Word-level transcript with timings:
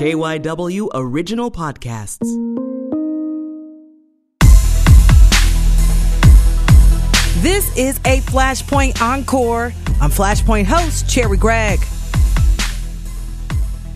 KYW 0.00 0.88
Original 0.94 1.50
Podcasts. 1.50 2.24
This 7.42 7.76
is 7.76 7.98
a 8.06 8.20
Flashpoint 8.22 9.02
Encore. 9.02 9.74
I'm 10.00 10.10
Flashpoint 10.10 10.64
host, 10.64 11.06
Cherri 11.06 11.36
Gregg. 11.36 11.80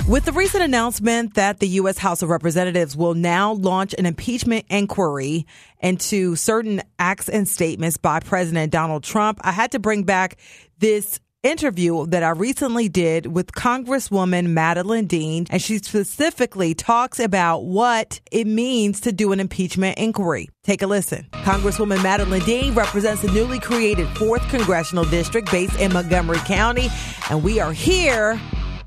With 0.06 0.26
the 0.26 0.32
recent 0.34 0.62
announcement 0.62 1.36
that 1.36 1.60
the 1.60 1.68
U.S. 1.68 1.96
House 1.96 2.20
of 2.20 2.28
Representatives 2.28 2.94
will 2.94 3.14
now 3.14 3.54
launch 3.54 3.94
an 3.96 4.04
impeachment 4.04 4.66
inquiry 4.68 5.46
into 5.80 6.36
certain 6.36 6.82
acts 6.98 7.30
and 7.30 7.48
statements 7.48 7.96
by 7.96 8.20
President 8.20 8.70
Donald 8.70 9.04
Trump, 9.04 9.40
I 9.40 9.52
had 9.52 9.72
to 9.72 9.78
bring 9.78 10.04
back 10.04 10.36
this 10.80 11.18
interview 11.44 12.06
that 12.06 12.22
I 12.22 12.30
recently 12.30 12.88
did 12.88 13.26
with 13.26 13.52
Congresswoman 13.52 14.48
Madeleine 14.48 15.06
Dean, 15.06 15.46
and 15.50 15.62
she 15.62 15.78
specifically 15.78 16.74
talks 16.74 17.20
about 17.20 17.64
what 17.64 18.20
it 18.32 18.46
means 18.46 19.00
to 19.02 19.12
do 19.12 19.32
an 19.32 19.40
impeachment 19.40 19.98
inquiry. 19.98 20.48
Take 20.64 20.82
a 20.82 20.86
listen. 20.86 21.26
Congresswoman 21.32 22.02
Madeleine 22.02 22.42
Dean 22.44 22.74
represents 22.74 23.22
the 23.22 23.30
newly 23.30 23.60
created 23.60 24.08
4th 24.08 24.48
Congressional 24.48 25.04
District 25.04 25.50
based 25.50 25.78
in 25.78 25.92
Montgomery 25.92 26.38
County, 26.38 26.88
and 27.30 27.44
we 27.44 27.60
are 27.60 27.72
here 27.72 28.40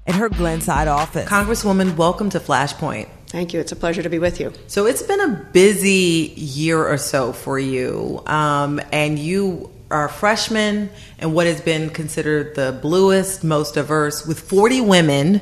in 0.08 0.14
her 0.16 0.30
Glenside 0.30 0.88
office. 0.88 1.30
Congresswoman, 1.30 1.96
welcome 1.96 2.30
to 2.32 2.40
Flashpoint. 2.40 3.08
Thank 3.28 3.54
you. 3.54 3.60
It's 3.60 3.74
a 3.74 3.76
pleasure 3.76 4.02
to 4.02 4.10
be 4.10 4.20
with 4.20 4.40
you. 4.40 4.54
So 4.68 4.86
it's 4.86 5.04
been 5.04 5.20
a 5.20 5.50
busy 5.52 6.34
year 6.38 6.88
or 6.88 6.98
so 6.98 7.34
for 7.34 7.60
you, 7.60 8.24
um, 8.26 8.80
and 8.92 9.20
you 9.20 9.70
are 9.90 10.10
freshmen 10.10 10.90
and 11.20 11.34
what 11.34 11.48
has 11.48 11.62
been 11.62 11.90
considered 11.90 12.56
the 12.56 12.78
bluest, 12.82 13.44
most 13.44 13.76
diverse, 13.76 14.26
with 14.26 14.40
40 14.40 14.82
women. 14.82 15.42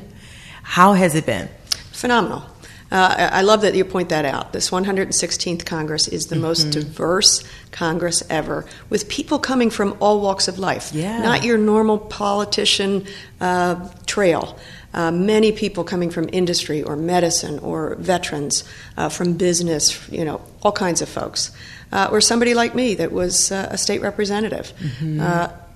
How 0.62 0.92
has 0.94 1.14
it 1.14 1.26
been? 1.26 1.48
Phenomenal. 1.92 2.44
Uh, 2.90 3.30
I 3.32 3.42
love 3.42 3.62
that 3.62 3.74
you 3.74 3.84
point 3.84 4.10
that 4.10 4.24
out. 4.24 4.52
This 4.52 4.70
116th 4.70 5.66
Congress 5.66 6.06
is 6.06 6.26
the 6.26 6.36
mm-hmm. 6.36 6.42
most 6.42 6.70
diverse 6.70 7.42
Congress 7.72 8.22
ever, 8.30 8.64
with 8.90 9.08
people 9.08 9.40
coming 9.40 9.70
from 9.70 9.96
all 9.98 10.20
walks 10.20 10.46
of 10.46 10.58
life. 10.58 10.92
Yeah. 10.94 11.20
Not 11.20 11.42
your 11.42 11.58
normal 11.58 11.98
politician 11.98 13.06
uh, 13.40 13.88
trail. 14.06 14.56
Uh, 14.96 15.12
many 15.12 15.52
people 15.52 15.84
coming 15.84 16.10
from 16.10 16.28
industry 16.32 16.82
or 16.82 16.96
medicine 16.96 17.60
or 17.60 17.94
veterans, 17.96 18.64
uh, 18.96 19.08
from 19.08 19.34
business, 19.34 20.08
you 20.10 20.24
know, 20.24 20.40
all 20.62 20.72
kinds 20.72 21.00
of 21.02 21.08
folks 21.08 21.52
uh, 21.92 22.08
or 22.10 22.20
somebody 22.20 22.54
like 22.54 22.74
me 22.74 22.94
that 22.94 23.12
was 23.12 23.52
uh, 23.52 23.68
a 23.70 23.78
state 23.78 24.00
representative. 24.00 24.72
Mm-hmm. 24.78 25.20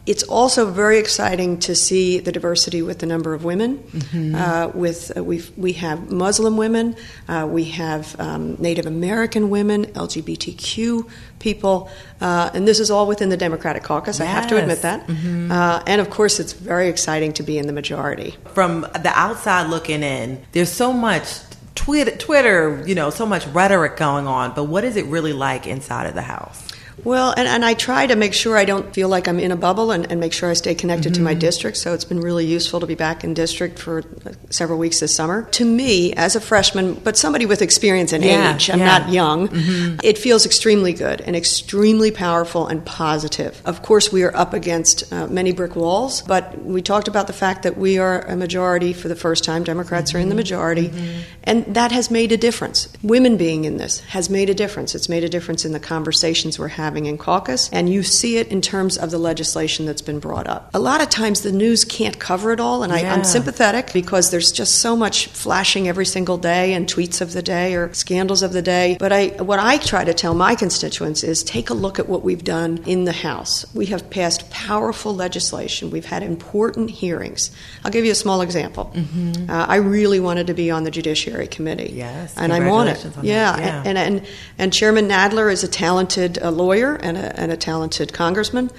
Uh, 0.01 0.11
it's 0.11 0.23
also 0.25 0.71
very 0.71 0.99
exciting 0.99 1.59
to 1.59 1.75
see 1.75 2.19
the 2.19 2.33
diversity 2.33 2.83
with 2.83 2.99
the 2.99 3.07
number 3.07 3.35
of 3.35 3.45
women. 3.45 3.79
Mm-hmm. 3.79 4.35
Uh, 4.35 4.69
with 4.69 5.17
uh, 5.17 5.23
we 5.23 5.43
we 5.57 5.75
have 5.75 6.11
Muslim 6.11 6.57
women, 6.57 6.97
uh, 7.29 7.47
we 7.49 7.65
have 7.65 8.19
um, 8.19 8.57
Native 8.59 8.87
American 8.87 9.51
women, 9.51 9.87
LGBTQ 9.87 11.09
people, 11.39 11.91
and 12.21 12.67
this 12.67 12.81
is 12.81 12.91
all 12.91 13.07
within 13.07 13.29
the 13.29 13.37
Democratic 13.37 13.83
caucus. 13.83 14.19
Yes. 14.19 14.29
I 14.29 14.31
have 14.33 14.49
to 14.49 14.57
admit 14.57 14.83
that. 14.83 15.07
Mm-hmm. 15.07 15.53
and 15.87 16.01
of 16.01 16.11
course, 16.11 16.41
it's 16.41 16.53
very 16.53 16.89
exciting 16.89 17.33
to 17.35 17.43
be 17.43 17.59
in 17.59 17.67
the 17.67 17.73
majority. 17.73 18.37
From 18.55 18.83
the 18.83 19.13
outside 19.15 19.71
looking 19.71 20.03
in, 20.03 20.43
there's 20.53 20.73
so 20.73 20.93
much 20.93 21.41
Twitter, 21.75 22.17
Twitter, 22.17 22.83
you 22.87 22.95
know, 22.95 23.11
so 23.11 23.25
much 23.25 23.47
rhetoric 23.49 23.97
going 23.97 24.27
on, 24.27 24.55
but 24.55 24.65
what 24.65 24.85
is 24.85 24.97
it 24.97 25.07
really 25.07 25.33
like 25.33 25.67
inside 25.67 26.07
of 26.07 26.15
the 26.15 26.23
house? 26.23 26.70
Well, 27.05 27.33
and, 27.37 27.49
and 27.49 27.65
I 27.65 27.75
try 27.75 28.07
to 28.07 28.17
make 28.17 28.35
sure 28.35 28.57
I 28.57 28.65
don't 28.65 28.93
feel 28.95 29.09
like 29.09 29.29
I'm 29.29 29.39
in 29.39 29.53
a 29.53 29.57
bubble 29.57 29.91
and, 29.91 30.11
and 30.11 30.21
make 30.21 30.33
sure 30.33 30.51
I 30.51 30.55
stay 30.55 30.75
connected 30.75 31.13
mm-hmm. 31.13 31.21
to 31.21 31.25
my 31.25 31.33
mm-hmm. 31.33 31.41
district. 31.41 31.77
So 31.77 31.95
it's 31.95 32.05
been 32.05 32.21
really 32.21 32.47
useful 32.47 32.81
to 32.81 32.87
be 32.87 32.95
back 32.95 33.25
in 33.25 33.35
district 33.35 33.79
for 33.79 34.05
several 34.51 34.79
weeks 34.79 35.01
this 35.01 35.15
summer. 35.15 35.43
To 35.51 35.65
me, 35.65 36.13
as 36.15 36.37
a 36.37 36.41
freshman, 36.41 36.95
but 36.95 37.17
somebody 37.17 37.47
with 37.47 37.63
experience 37.63 38.13
and 38.13 38.25
yeah, 38.25 38.55
age, 38.55 38.71
I'm 38.71 38.79
yeah. 38.79 38.99
not 38.99 39.11
young, 39.11 39.49
mm-hmm. 39.49 39.99
it 40.03 40.19
feels 40.19 40.47
extremely 40.47 40.93
good 40.93 41.21
and 41.23 41.35
extremely 41.35 42.11
powerful 42.11 42.67
and 42.67 42.85
positive. 42.85 43.61
Of 43.65 43.83
course, 43.83 44.13
we 44.13 44.23
are 44.23 44.37
up 44.37 44.53
against 44.53 45.11
uh, 45.13 45.27
many 45.29 45.53
brick 45.53 45.77
walls, 45.77 46.23
but 46.23 46.63
we 46.63 46.83
talked 46.83 47.09
about 47.09 47.27
the 47.27 47.33
fact 47.33 47.63
that 47.63 47.77
we 47.77 47.99
are 47.99 48.21
a 48.23 48.37
majority 48.37 48.93
for 48.93 49.09
the 49.09 49.17
first 49.17 49.45
time. 49.45 49.65
Democrats 49.65 50.11
mm-hmm. 50.11 50.19
are 50.19 50.21
in 50.21 50.29
the 50.29 50.33
mm-hmm. 50.33 50.39
majority, 50.39 50.89
mm-hmm. 50.89 51.21
and 51.45 51.65
that 51.75 51.93
has 51.93 52.11
made 52.11 52.33
a 52.33 52.37
difference. 52.37 52.89
Women 53.03 53.37
being 53.37 53.65
in 53.65 53.79
this 53.79 54.01
has 54.01 54.29
made 54.29 54.51
a 54.51 54.55
difference. 54.55 54.95
It's 54.95 55.09
made 55.09 55.25
a 55.25 55.29
difference 55.29 55.65
in 55.65 55.73
the 55.73 55.81
conversations 55.81 56.59
we're 56.59 56.69
having 56.69 56.90
having 56.91 57.07
in 57.07 57.17
caucus, 57.17 57.71
and 57.73 57.89
you 57.89 58.03
see 58.03 58.37
it 58.37 58.49
in 58.49 58.61
terms 58.61 58.99
of 58.99 59.13
the 59.13 59.19
legislation 59.19 59.87
that's 59.87 60.03
been 60.03 60.19
brought 60.19 60.49
up. 60.49 60.71
A 60.75 60.79
lot 60.81 61.01
of 61.01 61.09
times 61.09 61.43
the 61.43 61.53
news 61.53 61.85
can't 61.85 62.19
cover 62.19 62.51
it 62.51 62.59
all, 62.59 62.83
and 62.83 62.93
yeah. 62.93 63.13
I, 63.13 63.15
am 63.15 63.23
sympathetic 63.23 63.93
because 63.93 64.33
there's 64.33 64.51
just 64.51 64.81
so 64.81 64.97
much 64.97 65.29
flashing 65.29 65.87
every 65.87 66.05
single 66.05 66.37
day 66.37 66.75
and 66.75 66.89
tweets 66.89 67.21
of 67.21 67.33
the 67.33 67.43
day 67.43 67.77
or 67.77 67.95
scandals 67.95 68.43
of 68.43 68.53
the 68.53 68.61
day. 68.61 68.97
But 68.99 69.13
I, 69.13 69.29
what 69.39 69.61
I 69.61 69.79
try 69.79 70.03
to 70.03 70.13
tell 70.13 70.35
my 70.35 70.57
constituents 70.57 71.23
is 71.23 71.45
take 71.45 71.71
a 71.71 71.75
look 71.75 72.01
at 72.01 72.09
what 72.09 72.25
we've 72.25 72.43
done 72.43 72.83
in 72.87 73.05
the 73.05 73.13
House. 73.13 73.73
We 73.73 73.87
have 73.87 74.11
passed 74.11 74.51
powerful 74.51 75.15
legislation. 75.15 75.93
We've 75.93 76.07
had 76.07 76.25
important 76.25 76.91
hearings. 76.91 77.53
I'll 77.85 77.93
give 77.93 78.05
you 78.05 78.13
a 78.13 78.17
small 78.17 78.41
example. 78.41 78.91
Mm-hmm. 78.97 79.49
Uh, 79.49 79.67
I 79.67 79.77
really 79.77 80.19
wanted 80.19 80.49
to 80.49 80.55
be 80.55 80.73
on 80.73 80.83
the 80.83 80.91
Judiciary 80.91 81.47
Committee. 81.47 81.93
Yes, 81.95 82.37
and 82.37 82.53
I'm 82.53 82.69
on 82.69 82.89
it. 82.89 83.07
On 83.17 83.25
yeah, 83.25 83.57
yeah. 83.59 83.83
And, 83.87 83.97
and, 83.97 84.27
and 84.59 84.73
Chairman 84.73 85.07
Nadler 85.07 85.53
is 85.53 85.63
a 85.63 85.69
talented 85.69 86.43
uh, 86.43 86.51
lawyer 86.51 86.70
lawyer 86.71 86.95
and 86.95 87.17
a, 87.17 87.41
and 87.41 87.51
a 87.53 87.57
talented 87.57 88.13
congressman. 88.13 88.71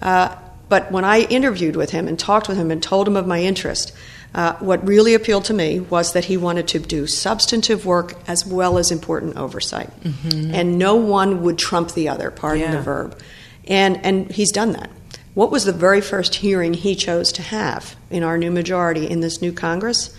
Uh, 0.00 0.36
but 0.68 0.92
when 0.92 1.04
I 1.04 1.22
interviewed 1.22 1.76
with 1.76 1.90
him 1.90 2.06
and 2.08 2.16
talked 2.18 2.48
with 2.48 2.56
him 2.56 2.70
and 2.70 2.80
told 2.82 3.08
him 3.08 3.16
of 3.16 3.26
my 3.26 3.40
interest, 3.42 3.92
uh, 4.34 4.54
what 4.60 4.86
really 4.86 5.14
appealed 5.14 5.44
to 5.46 5.54
me 5.54 5.80
was 5.80 6.12
that 6.12 6.26
he 6.26 6.36
wanted 6.36 6.68
to 6.68 6.78
do 6.78 7.06
substantive 7.06 7.84
work 7.84 8.14
as 8.28 8.46
well 8.46 8.78
as 8.78 8.92
important 8.92 9.36
oversight. 9.36 9.90
Mm-hmm. 10.02 10.54
And 10.54 10.78
no 10.78 10.94
one 10.94 11.42
would 11.42 11.58
trump 11.58 11.92
the 11.94 12.08
other, 12.08 12.30
pardon 12.30 12.60
yeah. 12.62 12.76
the 12.76 12.82
verb. 12.82 13.18
And, 13.66 14.04
and 14.04 14.30
he's 14.30 14.52
done 14.52 14.72
that. 14.72 14.90
What 15.34 15.50
was 15.50 15.64
the 15.64 15.72
very 15.72 16.00
first 16.00 16.36
hearing 16.36 16.74
he 16.74 16.94
chose 16.94 17.32
to 17.32 17.42
have 17.42 17.96
in 18.10 18.22
our 18.22 18.38
new 18.38 18.50
majority 18.50 19.08
in 19.10 19.20
this 19.20 19.42
new 19.42 19.52
Congress? 19.52 20.16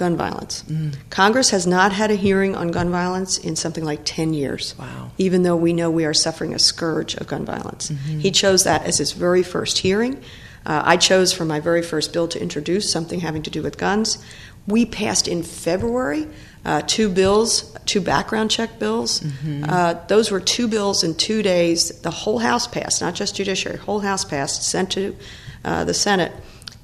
Gun 0.00 0.16
violence. 0.16 0.62
Mm. 0.62 0.96
Congress 1.10 1.50
has 1.50 1.66
not 1.66 1.92
had 1.92 2.10
a 2.10 2.14
hearing 2.14 2.56
on 2.56 2.68
gun 2.70 2.90
violence 2.90 3.36
in 3.36 3.54
something 3.54 3.84
like 3.84 4.00
10 4.04 4.32
years. 4.32 4.74
Wow. 4.78 5.10
Even 5.18 5.42
though 5.42 5.56
we 5.56 5.74
know 5.74 5.90
we 5.90 6.06
are 6.06 6.14
suffering 6.14 6.54
a 6.54 6.58
scourge 6.58 7.14
of 7.16 7.26
gun 7.26 7.44
violence. 7.44 7.90
Mm-hmm. 7.90 8.20
He 8.20 8.30
chose 8.30 8.64
that 8.64 8.86
as 8.86 8.96
his 8.96 9.12
very 9.12 9.42
first 9.42 9.78
hearing. 9.78 10.16
Uh, 10.64 10.80
I 10.84 10.96
chose 10.96 11.34
for 11.34 11.44
my 11.44 11.60
very 11.60 11.82
first 11.82 12.14
bill 12.14 12.28
to 12.28 12.40
introduce 12.40 12.90
something 12.90 13.20
having 13.20 13.42
to 13.42 13.50
do 13.50 13.62
with 13.62 13.76
guns. 13.76 14.24
We 14.66 14.86
passed 14.86 15.28
in 15.28 15.42
February 15.42 16.26
uh, 16.64 16.82
two 16.86 17.10
bills, 17.10 17.76
two 17.84 18.00
background 18.00 18.50
check 18.50 18.78
bills. 18.78 19.20
Mm-hmm. 19.20 19.64
Uh, 19.68 19.94
those 20.08 20.30
were 20.30 20.40
two 20.40 20.66
bills 20.66 21.04
in 21.04 21.14
two 21.14 21.42
days. 21.42 21.90
The 22.00 22.10
whole 22.10 22.38
House 22.38 22.66
passed, 22.66 23.02
not 23.02 23.14
just 23.14 23.36
Judiciary, 23.36 23.78
whole 23.78 24.00
House 24.00 24.24
passed, 24.24 24.62
sent 24.62 24.92
to 24.92 25.16
uh, 25.64 25.84
the 25.84 25.94
Senate. 25.94 26.32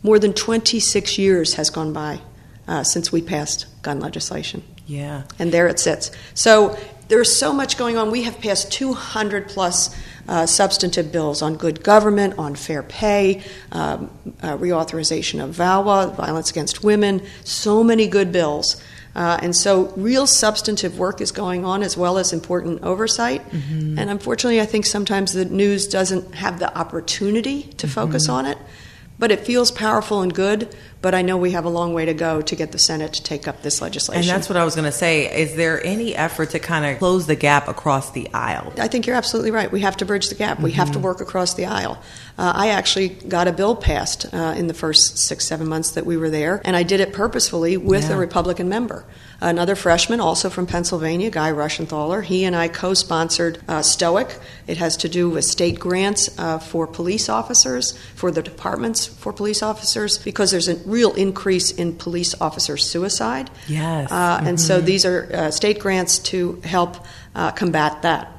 More 0.02 0.18
than 0.18 0.32
26 0.34 1.18
years 1.18 1.54
has 1.54 1.70
gone 1.70 1.92
by 1.92 2.20
uh, 2.68 2.82
since 2.82 3.12
we 3.12 3.22
passed 3.22 3.66
gun 3.82 4.00
legislation. 4.00 4.62
Yeah. 4.86 5.24
And 5.38 5.52
there 5.52 5.66
it 5.68 5.78
sits. 5.78 6.10
So 6.34 6.78
there's 7.08 7.34
so 7.34 7.52
much 7.52 7.76
going 7.76 7.96
on. 7.96 8.10
We 8.10 8.24
have 8.24 8.40
passed 8.40 8.72
200 8.72 9.48
plus 9.48 9.94
uh, 10.28 10.46
substantive 10.46 11.12
bills 11.12 11.42
on 11.42 11.56
good 11.56 11.82
government, 11.82 12.38
on 12.38 12.54
fair 12.54 12.82
pay, 12.82 13.42
um, 13.72 14.10
uh, 14.42 14.56
reauthorization 14.56 15.42
of 15.42 15.54
VAWA, 15.54 16.14
violence 16.16 16.50
against 16.50 16.82
women, 16.82 17.22
so 17.44 17.84
many 17.84 18.08
good 18.08 18.32
bills. 18.32 18.82
Uh, 19.14 19.38
and 19.40 19.56
so, 19.56 19.86
real 19.96 20.26
substantive 20.26 20.98
work 20.98 21.22
is 21.22 21.32
going 21.32 21.64
on 21.64 21.82
as 21.82 21.96
well 21.96 22.18
as 22.18 22.34
important 22.34 22.82
oversight. 22.82 23.48
Mm-hmm. 23.48 23.98
And 23.98 24.10
unfortunately, 24.10 24.60
I 24.60 24.66
think 24.66 24.84
sometimes 24.84 25.32
the 25.32 25.46
news 25.46 25.86
doesn't 25.86 26.34
have 26.34 26.58
the 26.58 26.76
opportunity 26.76 27.62
to 27.62 27.86
mm-hmm. 27.86 27.94
focus 27.94 28.28
on 28.28 28.44
it. 28.44 28.58
But 29.18 29.30
it 29.30 29.40
feels 29.40 29.70
powerful 29.70 30.20
and 30.20 30.34
good, 30.34 30.76
but 31.06 31.14
I 31.14 31.22
know 31.22 31.36
we 31.36 31.52
have 31.52 31.64
a 31.64 31.68
long 31.68 31.94
way 31.94 32.06
to 32.06 32.14
go 32.14 32.42
to 32.42 32.56
get 32.56 32.72
the 32.72 32.80
Senate 32.80 33.12
to 33.12 33.22
take 33.22 33.46
up 33.46 33.62
this 33.62 33.80
legislation. 33.80 34.22
And 34.22 34.28
that's 34.28 34.48
what 34.48 34.56
I 34.56 34.64
was 34.64 34.74
going 34.74 34.86
to 34.86 34.90
say. 34.90 35.32
Is 35.40 35.54
there 35.54 35.80
any 35.86 36.16
effort 36.16 36.50
to 36.50 36.58
kind 36.58 36.84
of 36.84 36.98
close 36.98 37.28
the 37.28 37.36
gap 37.36 37.68
across 37.68 38.10
the 38.10 38.28
aisle? 38.34 38.72
I 38.76 38.88
think 38.88 39.06
you're 39.06 39.14
absolutely 39.14 39.52
right. 39.52 39.70
We 39.70 39.82
have 39.82 39.96
to 39.98 40.04
bridge 40.04 40.30
the 40.30 40.34
gap. 40.34 40.58
We 40.58 40.70
mm-hmm. 40.70 40.78
have 40.78 40.88
to 40.88 40.94
mm-hmm. 40.94 41.02
work 41.02 41.20
across 41.20 41.54
the 41.54 41.66
aisle. 41.66 42.02
Uh, 42.36 42.52
I 42.56 42.68
actually 42.70 43.10
got 43.10 43.46
a 43.46 43.52
bill 43.52 43.76
passed 43.76 44.26
uh, 44.34 44.54
in 44.56 44.66
the 44.66 44.74
first 44.74 45.16
six, 45.16 45.46
seven 45.46 45.68
months 45.68 45.92
that 45.92 46.04
we 46.04 46.16
were 46.16 46.28
there, 46.28 46.60
and 46.64 46.74
I 46.74 46.82
did 46.82 46.98
it 46.98 47.12
purposefully 47.12 47.76
with 47.76 48.10
yeah. 48.10 48.16
a 48.16 48.18
Republican 48.18 48.68
member. 48.68 49.06
Another 49.40 49.74
freshman, 49.74 50.18
also 50.18 50.48
from 50.48 50.66
Pennsylvania, 50.66 51.30
Guy 51.30 51.50
Reschenthaler, 51.50 52.24
he 52.24 52.44
and 52.44 52.56
I 52.56 52.68
co 52.68 52.94
sponsored 52.94 53.58
uh, 53.68 53.80
STOIC. 53.80 54.38
It 54.66 54.78
has 54.78 54.96
to 54.98 55.08
do 55.08 55.28
with 55.28 55.44
state 55.44 55.78
grants 55.78 56.36
uh, 56.38 56.58
for 56.58 56.86
police 56.86 57.28
officers, 57.28 57.96
for 58.14 58.30
the 58.30 58.42
departments 58.42 59.06
for 59.06 59.32
police 59.32 59.62
officers, 59.62 60.18
because 60.18 60.50
there's 60.50 60.68
a 60.68 60.76
real 60.96 61.12
increase 61.14 61.68
in 61.72 61.94
police 61.96 62.32
officer 62.40 62.76
suicide. 62.76 63.50
Yes. 63.68 64.10
Uh, 64.10 64.38
mm-hmm. 64.38 64.46
And 64.48 64.60
so 64.60 64.76
mm-hmm. 64.76 64.86
these 64.86 65.04
are 65.04 65.20
uh, 65.32 65.50
state 65.50 65.78
grants 65.78 66.18
to 66.30 66.60
help 66.64 66.92
uh, 67.34 67.50
combat 67.52 68.02
that. 68.02 68.32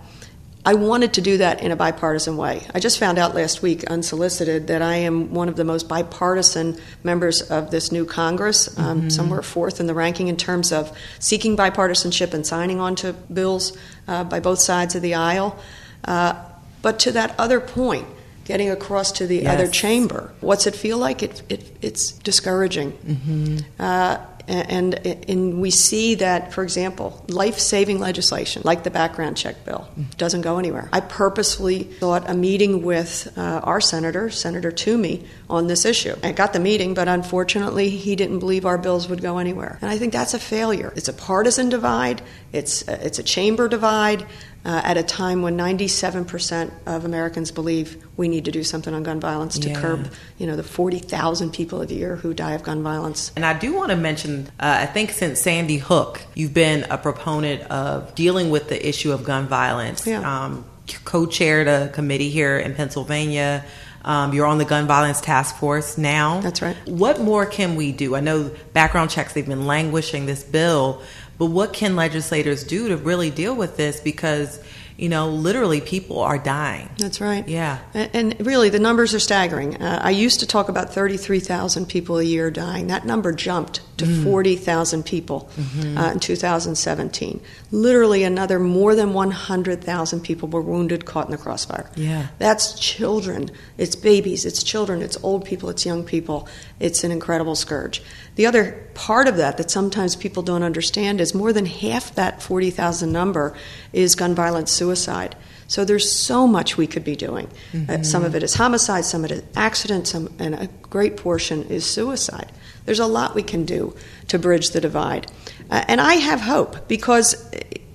I 0.65 0.73
wanted 0.73 1.13
to 1.13 1.21
do 1.21 1.37
that 1.37 1.61
in 1.61 1.71
a 1.71 1.77
bipartisan 1.77 2.35
way. 2.35 2.67
I 2.75 2.79
just 2.81 2.99
found 2.99 3.17
out 3.17 3.33
last 3.33 3.61
week, 3.61 3.85
unsolicited, 3.85 4.67
that 4.67 4.81
I 4.81 4.95
am 5.07 5.33
one 5.33 5.47
of 5.47 5.55
the 5.55 5.63
most 5.63 5.87
bipartisan 5.87 6.75
members 7.03 7.41
of 7.41 7.71
this 7.71 7.89
new 7.89 8.05
Congress, 8.05 8.67
um, 8.77 8.83
mm-hmm. 8.83 9.09
somewhere 9.09 9.41
fourth 9.41 9.79
in 9.79 9.87
the 9.87 9.93
ranking 9.93 10.27
in 10.27 10.35
terms 10.35 10.73
of 10.73 10.91
seeking 11.19 11.55
bipartisanship 11.55 12.33
and 12.33 12.45
signing 12.45 12.81
on 12.81 12.95
to 12.95 13.13
bills 13.31 13.77
uh, 14.09 14.25
by 14.25 14.41
both 14.41 14.59
sides 14.59 14.93
of 14.93 15.01
the 15.01 15.15
aisle. 15.15 15.57
Uh, 16.03 16.33
but 16.81 16.99
to 16.99 17.11
that 17.13 17.33
other 17.39 17.61
point, 17.61 18.07
getting 18.47 18.69
across 18.69 19.11
to 19.11 19.27
the 19.27 19.39
yes. 19.39 19.53
other 19.53 19.67
chamber, 19.67 20.33
what's 20.39 20.67
it 20.67 20.75
feel 20.75 20.97
like? 20.97 21.21
It, 21.21 21.43
it 21.49 21.77
it's 21.81 22.13
discouraging. 22.13 22.93
Mm-hmm. 22.93 23.57
Uh, 23.77 24.17
and, 24.47 24.93
and 25.05 25.59
we 25.59 25.71
see 25.71 26.15
that, 26.15 26.53
for 26.53 26.63
example, 26.63 27.25
life 27.27 27.59
saving 27.59 27.99
legislation, 27.99 28.61
like 28.63 28.83
the 28.83 28.89
background 28.89 29.35
check 29.35 29.65
bill, 29.65 29.89
doesn't 30.15 30.39
go 30.39 30.57
anywhere. 30.57 30.87
I 30.93 31.01
purposefully 31.01 31.91
sought 31.99 32.29
a 32.29 32.33
meeting 32.33 32.81
with 32.81 33.27
uh, 33.37 33.41
our 33.63 33.81
senator, 33.81 34.29
Senator 34.29 34.71
Toomey, 34.71 35.25
on 35.49 35.67
this 35.67 35.83
issue. 35.83 36.15
I 36.23 36.31
got 36.31 36.53
the 36.53 36.61
meeting, 36.61 36.93
but 36.93 37.09
unfortunately, 37.09 37.89
he 37.89 38.15
didn't 38.15 38.39
believe 38.39 38.65
our 38.65 38.77
bills 38.77 39.09
would 39.09 39.21
go 39.21 39.37
anywhere. 39.37 39.79
And 39.81 39.91
I 39.91 39.97
think 39.97 40.13
that's 40.13 40.33
a 40.33 40.39
failure. 40.39 40.93
It's 40.95 41.09
a 41.09 41.13
partisan 41.13 41.67
divide, 41.67 42.21
it's, 42.53 42.87
uh, 42.87 42.97
it's 43.01 43.19
a 43.19 43.23
chamber 43.23 43.67
divide, 43.67 44.25
uh, 44.67 44.81
at 44.83 44.97
a 44.97 45.03
time 45.03 45.41
when 45.41 45.57
97% 45.57 46.71
of 46.85 47.05
Americans 47.05 47.51
believe 47.51 48.05
we 48.17 48.27
need 48.27 48.43
to 48.45 48.51
do 48.51 48.65
something 48.65 48.93
on 48.93 49.01
gun 49.01 49.17
violence 49.17 49.57
to 49.59 49.69
yeah. 49.69 49.79
curb, 49.79 50.11
you 50.37 50.45
know, 50.45 50.57
the 50.57 50.63
40,000 50.63 51.53
people 51.53 51.81
a 51.81 51.85
year 51.85 52.17
who 52.17 52.33
die 52.33 52.51
of 52.51 52.63
gun 52.63 52.83
violence. 52.83 53.31
And 53.37 53.45
I 53.45 53.57
do 53.57 53.73
want 53.73 53.91
to 53.91 53.95
mention, 53.95 54.47
uh, 54.59 54.79
I 54.81 54.85
think 54.85 55.11
since 55.11 55.39
Sandy 55.39 55.77
Hook, 55.77 56.21
you've 56.35 56.53
been 56.53 56.83
a 56.89 56.97
proponent 56.97 57.61
of 57.71 58.13
dealing 58.13 58.49
with 58.49 58.67
the 58.67 58.87
issue 58.87 59.13
of 59.13 59.23
gun 59.23 59.47
violence. 59.47 60.05
Yeah. 60.05 60.45
Um, 60.45 60.65
co-chaired 61.05 61.69
a 61.69 61.87
committee 61.87 62.29
here 62.29 62.57
in 62.57 62.75
Pennsylvania. 62.75 63.63
Um, 64.03 64.33
you're 64.33 64.45
on 64.45 64.57
the 64.57 64.65
gun 64.65 64.85
violence 64.85 65.21
task 65.21 65.57
force 65.57 65.97
now. 65.97 66.41
That's 66.41 66.61
right. 66.61 66.77
What 66.87 67.21
more 67.21 67.45
can 67.45 67.75
we 67.77 67.93
do? 67.93 68.15
I 68.15 68.19
know 68.19 68.51
background 68.73 69.11
checks, 69.11 69.33
they've 69.33 69.45
been 69.45 69.65
languishing 69.65 70.25
this 70.25 70.43
bill, 70.43 71.01
but 71.37 71.47
what 71.47 71.73
can 71.73 71.95
legislators 71.95 72.63
do 72.63 72.89
to 72.89 72.97
really 72.97 73.29
deal 73.29 73.55
with 73.55 73.77
this? 73.77 73.99
Because 73.99 74.59
you 74.97 75.09
know, 75.09 75.29
literally 75.29 75.79
people 75.79 76.19
are 76.19 76.39
dying. 76.39 76.89
That's 76.97 77.21
right. 77.21 77.47
Yeah. 77.47 77.79
And, 77.93 78.35
really, 78.45 78.69
the 78.69 78.79
numbers 78.79 79.13
are 79.13 79.19
staggering. 79.19 79.81
Uh, 79.81 80.01
I 80.03 80.09
used 80.09 80.39
to 80.39 80.47
talk 80.47 80.69
about 80.69 80.91
33,000 80.91 81.85
people 81.87 82.17
a 82.17 82.23
year 82.23 82.49
dying. 82.49 82.87
That 82.87 83.05
number 83.05 83.31
jumped 83.31 83.81
to 83.97 84.05
mm. 84.05 84.23
40,000 84.23 85.03
people 85.03 85.49
mm-hmm. 85.55 85.97
uh, 85.97 86.11
in 86.11 86.19
2017. 86.19 87.41
Literally, 87.71 88.23
another 88.23 88.59
more 88.59 88.95
than 88.95 89.13
100,000 89.13 90.21
people 90.21 90.47
were 90.49 90.61
wounded, 90.61 91.05
caught 91.05 91.25
in 91.25 91.31
the 91.31 91.37
crossfire. 91.37 91.89
Yeah. 91.95 92.27
That's 92.37 92.79
children. 92.79 93.49
It's 93.77 93.95
babies, 93.95 94.45
it's 94.45 94.63
children, 94.63 95.01
it's 95.01 95.17
old 95.23 95.45
people, 95.45 95.69
it's 95.69 95.85
young 95.85 96.03
people. 96.03 96.47
It's 96.79 97.03
an 97.03 97.11
incredible 97.11 97.55
scourge. 97.55 98.01
The 98.35 98.45
other 98.45 98.87
part 98.93 99.27
of 99.27 99.37
that 99.37 99.57
that 99.57 99.71
sometimes 99.71 100.15
people 100.15 100.43
don't 100.43 100.63
understand 100.63 101.19
is 101.19 101.33
more 101.33 101.51
than 101.51 101.65
half 101.65 102.13
that 102.15 102.41
40,000 102.41 103.11
number 103.11 103.55
is 103.93 104.15
gun 104.15 104.35
violence 104.35 104.71
suicide. 104.71 105.35
So 105.67 105.83
there's 105.83 106.09
so 106.09 106.47
much 106.47 106.77
we 106.77 106.87
could 106.87 107.03
be 107.03 107.15
doing. 107.15 107.49
Mm-hmm. 107.73 107.91
Uh, 107.91 108.03
some 108.03 108.23
of 108.23 108.35
it 108.35 108.43
is 108.43 108.53
homicide, 108.53 109.05
some 109.05 109.25
of 109.25 109.31
it 109.31 109.37
is 109.39 109.43
accident, 109.55 110.07
some, 110.07 110.33
and 110.39 110.55
a 110.55 110.67
great 110.83 111.17
portion 111.17 111.63
is 111.65 111.85
suicide. 111.85 112.51
There's 112.87 112.99
a 112.99 113.05
lot 113.05 113.35
we 113.35 113.43
can 113.43 113.65
do 113.65 113.95
to 114.29 114.39
bridge 114.39 114.71
the 114.71 114.81
divide. 114.81 115.29
Uh, 115.69 115.83
and 115.87 116.01
I 116.01 116.15
have 116.15 116.41
hope 116.41 116.87
because 116.87 117.35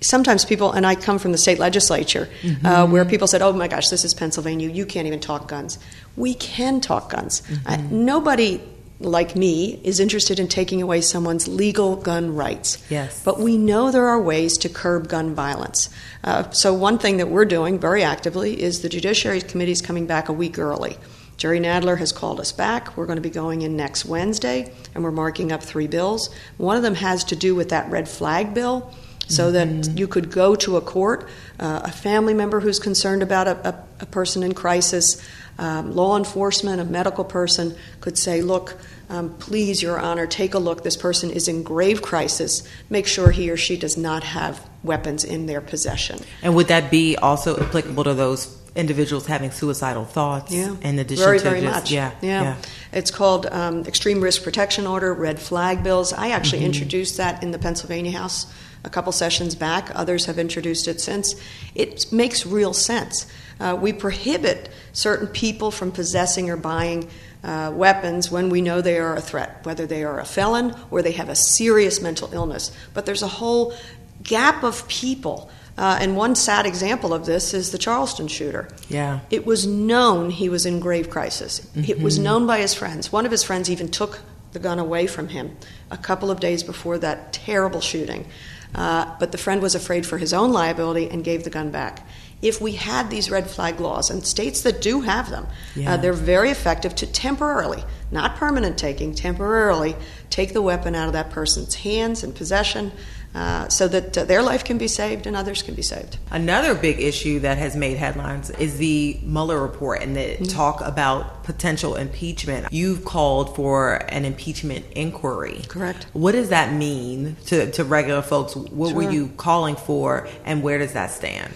sometimes 0.02 0.44
people, 0.44 0.70
and 0.70 0.86
I 0.86 0.94
come 0.94 1.18
from 1.18 1.32
the 1.32 1.38
state 1.38 1.58
legislature, 1.58 2.28
uh, 2.30 2.46
mm-hmm. 2.46 2.66
uh, 2.66 2.86
where 2.86 3.04
people 3.04 3.26
said, 3.26 3.42
oh 3.42 3.52
my 3.52 3.68
gosh, 3.68 3.88
this 3.88 4.04
is 4.04 4.14
Pennsylvania, 4.14 4.68
you 4.68 4.86
can't 4.86 5.06
even 5.06 5.18
talk 5.18 5.48
guns. 5.48 5.78
We 6.14 6.34
can 6.34 6.80
talk 6.80 7.10
guns. 7.10 7.40
Mm-hmm. 7.40 7.66
Uh, 7.66 7.76
nobody 7.90 8.60
like 9.04 9.34
me, 9.34 9.80
is 9.82 9.98
interested 9.98 10.38
in 10.38 10.46
taking 10.46 10.80
away 10.80 11.00
someone's 11.00 11.48
legal 11.48 11.96
gun 11.96 12.34
rights. 12.34 12.84
Yes. 12.88 13.22
But 13.24 13.40
we 13.40 13.58
know 13.58 13.90
there 13.90 14.06
are 14.06 14.20
ways 14.20 14.56
to 14.58 14.68
curb 14.68 15.08
gun 15.08 15.34
violence. 15.34 15.90
Uh, 16.22 16.48
so, 16.50 16.72
one 16.72 16.98
thing 16.98 17.16
that 17.16 17.28
we're 17.28 17.44
doing 17.44 17.80
very 17.80 18.04
actively 18.04 18.62
is 18.62 18.82
the 18.82 18.88
Judiciary 18.88 19.40
Committee 19.40 19.72
is 19.72 19.82
coming 19.82 20.06
back 20.06 20.28
a 20.28 20.32
week 20.32 20.56
early. 20.56 20.96
Jerry 21.42 21.58
Nadler 21.58 21.98
has 21.98 22.12
called 22.12 22.38
us 22.38 22.52
back. 22.52 22.96
We're 22.96 23.06
going 23.06 23.16
to 23.16 23.20
be 23.20 23.28
going 23.28 23.62
in 23.62 23.76
next 23.76 24.04
Wednesday, 24.04 24.72
and 24.94 25.02
we're 25.02 25.10
marking 25.10 25.50
up 25.50 25.60
three 25.60 25.88
bills. 25.88 26.32
One 26.56 26.76
of 26.76 26.84
them 26.84 26.94
has 26.94 27.24
to 27.24 27.34
do 27.34 27.56
with 27.56 27.70
that 27.70 27.90
red 27.90 28.08
flag 28.08 28.54
bill 28.54 28.94
so 29.26 29.50
mm-hmm. 29.50 29.80
that 29.80 29.98
you 29.98 30.06
could 30.06 30.30
go 30.30 30.54
to 30.54 30.76
a 30.76 30.80
court, 30.80 31.28
uh, 31.58 31.80
a 31.82 31.90
family 31.90 32.32
member 32.32 32.60
who's 32.60 32.78
concerned 32.78 33.24
about 33.24 33.48
a, 33.48 33.68
a, 33.68 33.84
a 34.02 34.06
person 34.06 34.44
in 34.44 34.54
crisis, 34.54 35.20
um, 35.58 35.92
law 35.96 36.16
enforcement, 36.16 36.80
a 36.80 36.84
medical 36.84 37.24
person 37.24 37.74
could 38.00 38.16
say, 38.16 38.40
Look, 38.40 38.78
um, 39.10 39.34
please, 39.38 39.82
Your 39.82 39.98
Honor, 39.98 40.28
take 40.28 40.54
a 40.54 40.60
look. 40.60 40.84
This 40.84 40.96
person 40.96 41.28
is 41.28 41.48
in 41.48 41.64
grave 41.64 42.02
crisis. 42.02 42.62
Make 42.88 43.08
sure 43.08 43.32
he 43.32 43.50
or 43.50 43.56
she 43.56 43.76
does 43.76 43.96
not 43.96 44.22
have 44.22 44.64
weapons 44.84 45.24
in 45.24 45.46
their 45.46 45.60
possession. 45.60 46.20
And 46.40 46.54
would 46.54 46.68
that 46.68 46.88
be 46.88 47.16
also 47.16 47.60
applicable 47.60 48.04
to 48.04 48.14
those 48.14 48.61
individuals 48.74 49.26
having 49.26 49.50
suicidal 49.50 50.04
thoughts? 50.04 50.52
Yeah, 50.52 50.76
in 50.82 50.98
addition 50.98 51.24
very, 51.24 51.38
to 51.38 51.44
very 51.44 51.60
just, 51.60 51.74
much. 51.74 51.92
Yeah, 51.92 52.12
yeah, 52.20 52.42
yeah. 52.42 52.56
It's 52.92 53.10
called 53.10 53.46
um, 53.46 53.84
Extreme 53.84 54.20
Risk 54.20 54.42
Protection 54.42 54.86
Order, 54.86 55.12
Red 55.14 55.38
Flag 55.38 55.82
Bills. 55.82 56.12
I 56.12 56.30
actually 56.30 56.60
mm-hmm. 56.60 56.66
introduced 56.66 57.16
that 57.16 57.42
in 57.42 57.50
the 57.50 57.58
Pennsylvania 57.58 58.12
House 58.12 58.52
a 58.84 58.90
couple 58.90 59.12
sessions 59.12 59.54
back. 59.54 59.90
Others 59.94 60.26
have 60.26 60.38
introduced 60.38 60.88
it 60.88 61.00
since. 61.00 61.34
It 61.74 62.12
makes 62.12 62.46
real 62.46 62.72
sense. 62.72 63.26
Uh, 63.60 63.78
we 63.80 63.92
prohibit 63.92 64.70
certain 64.92 65.28
people 65.28 65.70
from 65.70 65.92
possessing 65.92 66.50
or 66.50 66.56
buying 66.56 67.08
uh, 67.44 67.72
weapons 67.74 68.30
when 68.30 68.48
we 68.48 68.60
know 68.60 68.80
they 68.80 68.98
are 68.98 69.16
a 69.16 69.20
threat, 69.20 69.64
whether 69.64 69.86
they 69.86 70.04
are 70.04 70.20
a 70.20 70.24
felon 70.24 70.74
or 70.90 71.02
they 71.02 71.12
have 71.12 71.28
a 71.28 71.34
serious 71.34 72.00
mental 72.00 72.32
illness. 72.32 72.76
But 72.94 73.06
there's 73.06 73.22
a 73.22 73.28
whole 73.28 73.74
gap 74.22 74.62
of 74.62 74.86
people. 74.88 75.50
Uh, 75.78 75.98
and 76.00 76.16
one 76.16 76.34
sad 76.34 76.66
example 76.66 77.14
of 77.14 77.24
this 77.24 77.54
is 77.54 77.72
the 77.72 77.78
Charleston 77.78 78.28
shooter. 78.28 78.68
Yeah. 78.88 79.20
It 79.30 79.46
was 79.46 79.66
known 79.66 80.30
he 80.30 80.48
was 80.48 80.66
in 80.66 80.80
grave 80.80 81.08
crisis. 81.08 81.60
Mm-hmm. 81.60 81.90
It 81.90 82.00
was 82.00 82.14
mm-hmm. 82.14 82.24
known 82.24 82.46
by 82.46 82.58
his 82.58 82.74
friends. 82.74 83.10
One 83.10 83.24
of 83.24 83.32
his 83.32 83.42
friends 83.42 83.70
even 83.70 83.88
took 83.88 84.20
the 84.52 84.58
gun 84.58 84.78
away 84.78 85.06
from 85.06 85.28
him 85.28 85.56
a 85.90 85.96
couple 85.96 86.30
of 86.30 86.40
days 86.40 86.62
before 86.62 86.98
that 86.98 87.32
terrible 87.32 87.80
shooting. 87.80 88.26
Uh, 88.74 89.14
but 89.18 89.32
the 89.32 89.38
friend 89.38 89.62
was 89.62 89.74
afraid 89.74 90.04
for 90.06 90.18
his 90.18 90.32
own 90.32 90.52
liability 90.52 91.08
and 91.08 91.24
gave 91.24 91.44
the 91.44 91.50
gun 91.50 91.70
back 91.70 92.06
if 92.42 92.60
we 92.60 92.72
had 92.72 93.08
these 93.08 93.30
red 93.30 93.48
flag 93.48 93.78
laws, 93.78 94.10
and 94.10 94.26
states 94.26 94.62
that 94.62 94.82
do 94.82 95.00
have 95.02 95.30
them, 95.30 95.44
uh, 95.46 95.48
yeah. 95.76 95.94
uh, 95.94 95.96
they're 95.96 96.12
very 96.12 96.50
effective 96.50 96.94
to 96.96 97.06
temporarily, 97.06 97.82
not 98.10 98.36
permanent 98.36 98.76
taking, 98.76 99.14
temporarily 99.14 99.94
take 100.28 100.52
the 100.52 100.60
weapon 100.60 100.96
out 100.96 101.06
of 101.06 101.12
that 101.12 101.30
person's 101.30 101.76
hands 101.76 102.24
and 102.24 102.34
possession. 102.34 102.90
Uh, 103.34 103.66
so 103.68 103.88
that 103.88 104.18
uh, 104.18 104.24
their 104.24 104.42
life 104.42 104.62
can 104.62 104.76
be 104.76 104.86
saved 104.86 105.26
and 105.26 105.34
others 105.34 105.62
can 105.62 105.74
be 105.74 105.80
saved. 105.80 106.18
Another 106.30 106.74
big 106.74 107.00
issue 107.00 107.40
that 107.40 107.56
has 107.56 107.74
made 107.74 107.96
headlines 107.96 108.50
is 108.50 108.76
the 108.76 109.18
Mueller 109.22 109.58
report 109.58 110.02
and 110.02 110.14
the 110.14 110.20
mm-hmm. 110.20 110.44
talk 110.44 110.82
about 110.82 111.42
potential 111.42 111.96
impeachment. 111.96 112.70
You've 112.70 113.06
called 113.06 113.56
for 113.56 113.94
an 114.10 114.26
impeachment 114.26 114.84
inquiry. 114.94 115.62
Correct. 115.66 116.06
What 116.12 116.32
does 116.32 116.50
that 116.50 116.74
mean 116.74 117.36
to, 117.46 117.70
to 117.70 117.84
regular 117.84 118.20
folks? 118.20 118.54
What 118.54 118.88
sure. 118.88 118.96
were 118.96 119.10
you 119.10 119.28
calling 119.38 119.76
for, 119.76 120.28
and 120.44 120.62
where 120.62 120.78
does 120.78 120.92
that 120.92 121.10
stand? 121.10 121.54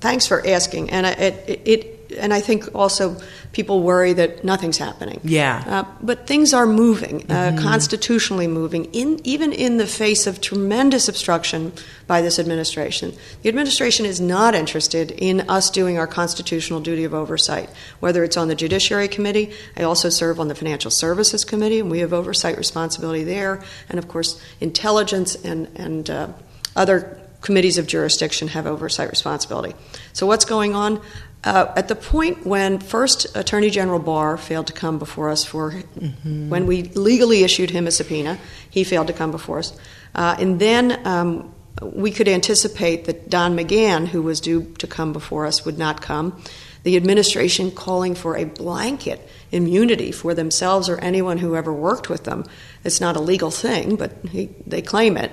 thanks 0.00 0.26
for 0.26 0.46
asking. 0.46 0.90
And 0.90 1.06
it, 1.06 1.48
it, 1.48 1.62
it, 1.64 1.99
and 2.18 2.32
I 2.32 2.40
think 2.40 2.74
also 2.74 3.20
people 3.52 3.82
worry 3.82 4.12
that 4.14 4.44
nothing's 4.44 4.78
happening. 4.78 5.20
Yeah. 5.24 5.64
Uh, 5.66 5.84
but 6.00 6.26
things 6.26 6.54
are 6.54 6.66
moving, 6.66 7.22
uh, 7.22 7.50
mm-hmm. 7.50 7.58
constitutionally 7.58 8.46
moving, 8.46 8.86
in, 8.86 9.20
even 9.24 9.52
in 9.52 9.76
the 9.76 9.86
face 9.86 10.26
of 10.26 10.40
tremendous 10.40 11.08
obstruction 11.08 11.72
by 12.06 12.22
this 12.22 12.38
administration. 12.38 13.14
The 13.42 13.48
administration 13.48 14.06
is 14.06 14.20
not 14.20 14.54
interested 14.54 15.10
in 15.10 15.48
us 15.48 15.70
doing 15.70 15.98
our 15.98 16.06
constitutional 16.06 16.80
duty 16.80 17.04
of 17.04 17.14
oversight, 17.14 17.70
whether 18.00 18.24
it's 18.24 18.36
on 18.36 18.48
the 18.48 18.54
Judiciary 18.54 19.08
Committee. 19.08 19.52
I 19.76 19.82
also 19.82 20.08
serve 20.08 20.40
on 20.40 20.48
the 20.48 20.54
Financial 20.54 20.90
Services 20.90 21.44
Committee, 21.44 21.80
and 21.80 21.90
we 21.90 22.00
have 22.00 22.12
oversight 22.12 22.56
responsibility 22.56 23.24
there. 23.24 23.62
And 23.88 23.98
of 23.98 24.08
course, 24.08 24.40
intelligence 24.60 25.34
and, 25.44 25.68
and 25.76 26.08
uh, 26.10 26.28
other 26.76 27.20
committees 27.40 27.78
of 27.78 27.86
jurisdiction 27.86 28.48
have 28.48 28.66
oversight 28.66 29.10
responsibility. 29.10 29.74
So, 30.12 30.26
what's 30.26 30.44
going 30.44 30.74
on? 30.74 31.00
Uh, 31.42 31.72
at 31.74 31.88
the 31.88 31.94
point 31.94 32.44
when 32.44 32.78
first 32.78 33.34
Attorney 33.34 33.70
General 33.70 33.98
Barr 33.98 34.36
failed 34.36 34.66
to 34.66 34.74
come 34.74 34.98
before 34.98 35.30
us 35.30 35.42
for 35.42 35.72
mm-hmm. 35.72 36.50
when 36.50 36.66
we 36.66 36.82
legally 36.82 37.44
issued 37.44 37.70
him 37.70 37.86
a 37.86 37.90
subpoena, 37.90 38.38
he 38.68 38.84
failed 38.84 39.06
to 39.06 39.14
come 39.14 39.30
before 39.30 39.58
us. 39.58 39.72
Uh, 40.14 40.36
and 40.38 40.60
then 40.60 41.00
um, 41.06 41.54
we 41.80 42.10
could 42.10 42.28
anticipate 42.28 43.06
that 43.06 43.30
Don 43.30 43.56
McGahn, 43.56 44.08
who 44.08 44.20
was 44.20 44.40
due 44.40 44.74
to 44.78 44.86
come 44.86 45.12
before 45.12 45.46
us, 45.46 45.64
would 45.64 45.78
not 45.78 46.02
come. 46.02 46.42
The 46.82 46.96
administration 46.96 47.70
calling 47.70 48.14
for 48.14 48.36
a 48.36 48.44
blanket 48.44 49.26
immunity 49.50 50.12
for 50.12 50.34
themselves 50.34 50.88
or 50.88 50.98
anyone 50.98 51.38
who 51.38 51.56
ever 51.56 51.72
worked 51.72 52.08
with 52.10 52.24
them. 52.24 52.44
It's 52.84 53.00
not 53.00 53.16
a 53.16 53.20
legal 53.20 53.50
thing, 53.50 53.96
but 53.96 54.12
he, 54.30 54.50
they 54.66 54.82
claim 54.82 55.16
it. 55.16 55.32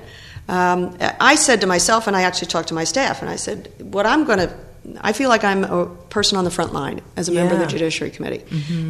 Um, 0.50 0.98
I 1.00 1.36
said 1.36 1.62
to 1.62 1.68
myself, 1.68 2.08
and 2.08 2.16
I 2.16 2.22
actually 2.22 2.48
talked 2.48 2.70
to 2.70 2.74
my 2.74 2.86
staff, 2.86 3.22
and 3.22 3.30
I 3.30 3.36
said, 3.36 3.72
what 3.80 4.06
I'm 4.06 4.24
going 4.24 4.40
to 4.40 4.58
I 5.02 5.14
feel 5.14 5.30
like 5.30 5.44
I'm 5.44 5.64
a 5.64 5.86
person 6.10 6.38
on 6.38 6.46
the 6.46 6.52
front 6.52 6.74
line 6.74 7.02
as 7.16 7.28
a 7.28 7.32
member 7.32 7.54
of 7.56 7.60
the 7.60 7.66
Judiciary 7.68 8.12
Committee. 8.12 8.44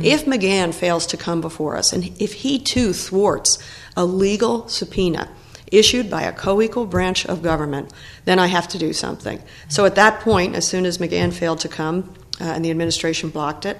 If 0.06 0.26
McGahn 0.26 0.74
fails 0.74 1.08
to 1.08 1.18
come 1.18 1.42
before 1.42 1.76
us, 1.76 1.92
and 1.94 2.12
if 2.22 2.34
he 2.34 2.60
too 2.60 2.94
thwarts 2.94 3.58
a 3.96 4.06
legal 4.06 4.68
subpoena 4.68 5.30
issued 5.72 6.10
by 6.10 6.24
a 6.24 6.32
co 6.32 6.62
equal 6.62 6.86
branch 6.86 7.26
of 7.26 7.42
government, 7.42 7.92
then 8.26 8.40
I 8.40 8.48
have 8.48 8.68
to 8.70 8.78
do 8.78 8.94
something. 8.94 9.42
So 9.70 9.86
at 9.86 9.96
that 9.96 10.22
point, 10.22 10.56
as 10.56 10.68
soon 10.68 10.86
as 10.86 10.98
McGahn 10.98 11.34
failed 11.34 11.60
to 11.62 11.68
come 11.68 12.14
uh, 12.40 12.46
and 12.46 12.64
the 12.64 12.72
administration 12.72 13.30
blocked 13.30 13.66
it, 13.66 13.78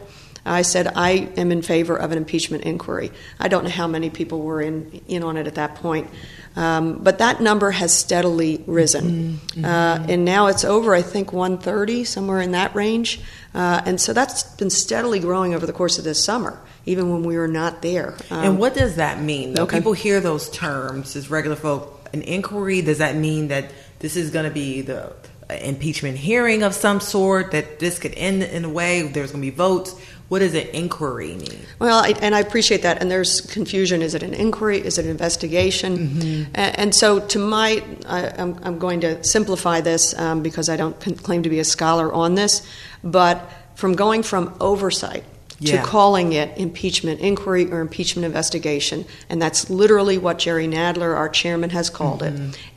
I 0.48 0.62
said 0.62 0.88
I 0.96 1.30
am 1.38 1.52
in 1.52 1.62
favor 1.62 1.96
of 1.96 2.12
an 2.12 2.18
impeachment 2.18 2.64
inquiry. 2.64 3.12
I 3.40 3.48
don't 3.48 3.64
know 3.64 3.70
how 3.70 3.88
many 3.88 4.10
people 4.10 4.42
were 4.42 4.62
in, 4.62 5.02
in 5.08 5.24
on 5.24 5.38
it 5.38 5.48
at 5.48 5.56
that 5.56 5.76
point, 5.76 6.10
um, 6.56 7.00
but 7.04 7.20
that 7.20 7.42
number 7.42 7.72
has 7.72 7.96
steadily 7.96 8.64
risen. 8.66 9.40
Uh, 9.64 10.06
and 10.10 10.26
now 10.26 10.48
it's 10.48 10.64
over, 10.64 10.96
I 10.96 11.02
think, 11.02 11.34
130, 11.34 12.04
somewhere 12.04 12.42
in 12.42 12.52
that 12.52 12.74
range. 12.76 13.20
Uh, 13.54 13.82
and 13.86 14.00
so 14.00 14.14
that's 14.14 14.44
been 14.56 14.70
steadily 14.70 15.20
growing 15.20 15.54
over 15.54 15.66
the 15.66 15.74
course 15.74 15.98
of 15.98 16.04
this 16.04 16.24
summer, 16.24 16.60
even 16.86 17.12
when 17.12 17.24
we 17.24 17.38
were 17.38 17.48
not 17.48 17.82
there. 17.82 18.16
Um, 18.30 18.44
and 18.44 18.60
what 18.60 18.74
does 18.74 18.96
that 18.96 19.22
mean? 19.22 19.54
Though 19.54 19.64
okay. 19.64 19.78
people 19.78 19.94
hear 19.94 20.20
those 20.20 20.50
terms 20.50 21.16
as 21.16 21.30
regular 21.30 21.56
folk, 21.56 22.10
an 22.14 22.22
inquiry. 22.22 22.82
Does 22.82 23.00
that 23.00 23.16
mean 23.16 23.50
that 23.50 23.72
this 24.00 24.16
is 24.16 24.32
going 24.32 24.46
to 24.46 24.54
be 24.54 24.82
the 24.82 25.14
impeachment 25.50 26.18
hearing 26.18 26.64
of 26.64 26.74
some 26.74 27.00
sort? 27.00 27.52
That 27.52 27.80
this 27.80 28.00
could 28.00 28.14
end 28.16 28.44
in 28.44 28.66
a 28.66 28.70
way 28.70 29.02
there's 29.04 29.32
going 29.32 29.44
to 29.44 29.52
be 29.52 29.56
votes. 29.56 29.96
What 30.30 30.40
does 30.40 30.54
an 30.56 30.68
inquiry 30.74 31.36
mean? 31.36 31.60
Well, 31.80 32.04
I, 32.04 32.10
and 32.22 32.36
I 32.36 32.42
appreciate 32.42 32.82
that. 32.82 33.02
And 33.02 33.10
there's 33.10 33.42
confusion: 33.42 34.02
is 34.02 34.14
it 34.14 34.24
an 34.24 34.34
inquiry? 34.34 34.80
Is 34.80 34.98
it 34.98 35.06
an 35.06 35.12
investigation? 35.12 36.50
And, 36.54 36.80
and 36.80 36.96
so, 36.96 37.20
to 37.20 37.40
my, 37.40 37.82
I, 38.06 38.34
I'm, 38.38 38.60
I'm 38.64 38.78
going 38.78 39.00
to 39.02 39.24
simplify 39.24 39.80
this 39.82 40.14
um, 40.20 40.44
because 40.44 40.68
I 40.70 40.76
don't 40.76 41.00
claim 41.24 41.44
to 41.44 41.50
be 41.50 41.60
a 41.60 41.64
scholar 41.64 42.12
on 42.12 42.36
this. 42.36 42.62
But 43.04 43.50
from 43.76 43.96
going 43.96 44.24
from 44.24 44.54
oversight 44.60 45.24
Yeah. 45.60 45.82
to 45.82 45.88
calling 45.88 46.34
it 46.34 46.58
impeachment 46.58 47.20
inquiry 47.22 47.72
or 47.72 47.80
impeachment 47.80 48.26
investigation, 48.26 49.06
and 49.30 49.42
that's 49.42 49.70
literally 49.70 50.18
what 50.18 50.40
Jerry 50.40 50.68
Nadler, 50.68 51.16
our 51.16 51.30
chairman, 51.30 51.70
has 51.72 51.90
called 51.90 52.22
it. 52.22 52.34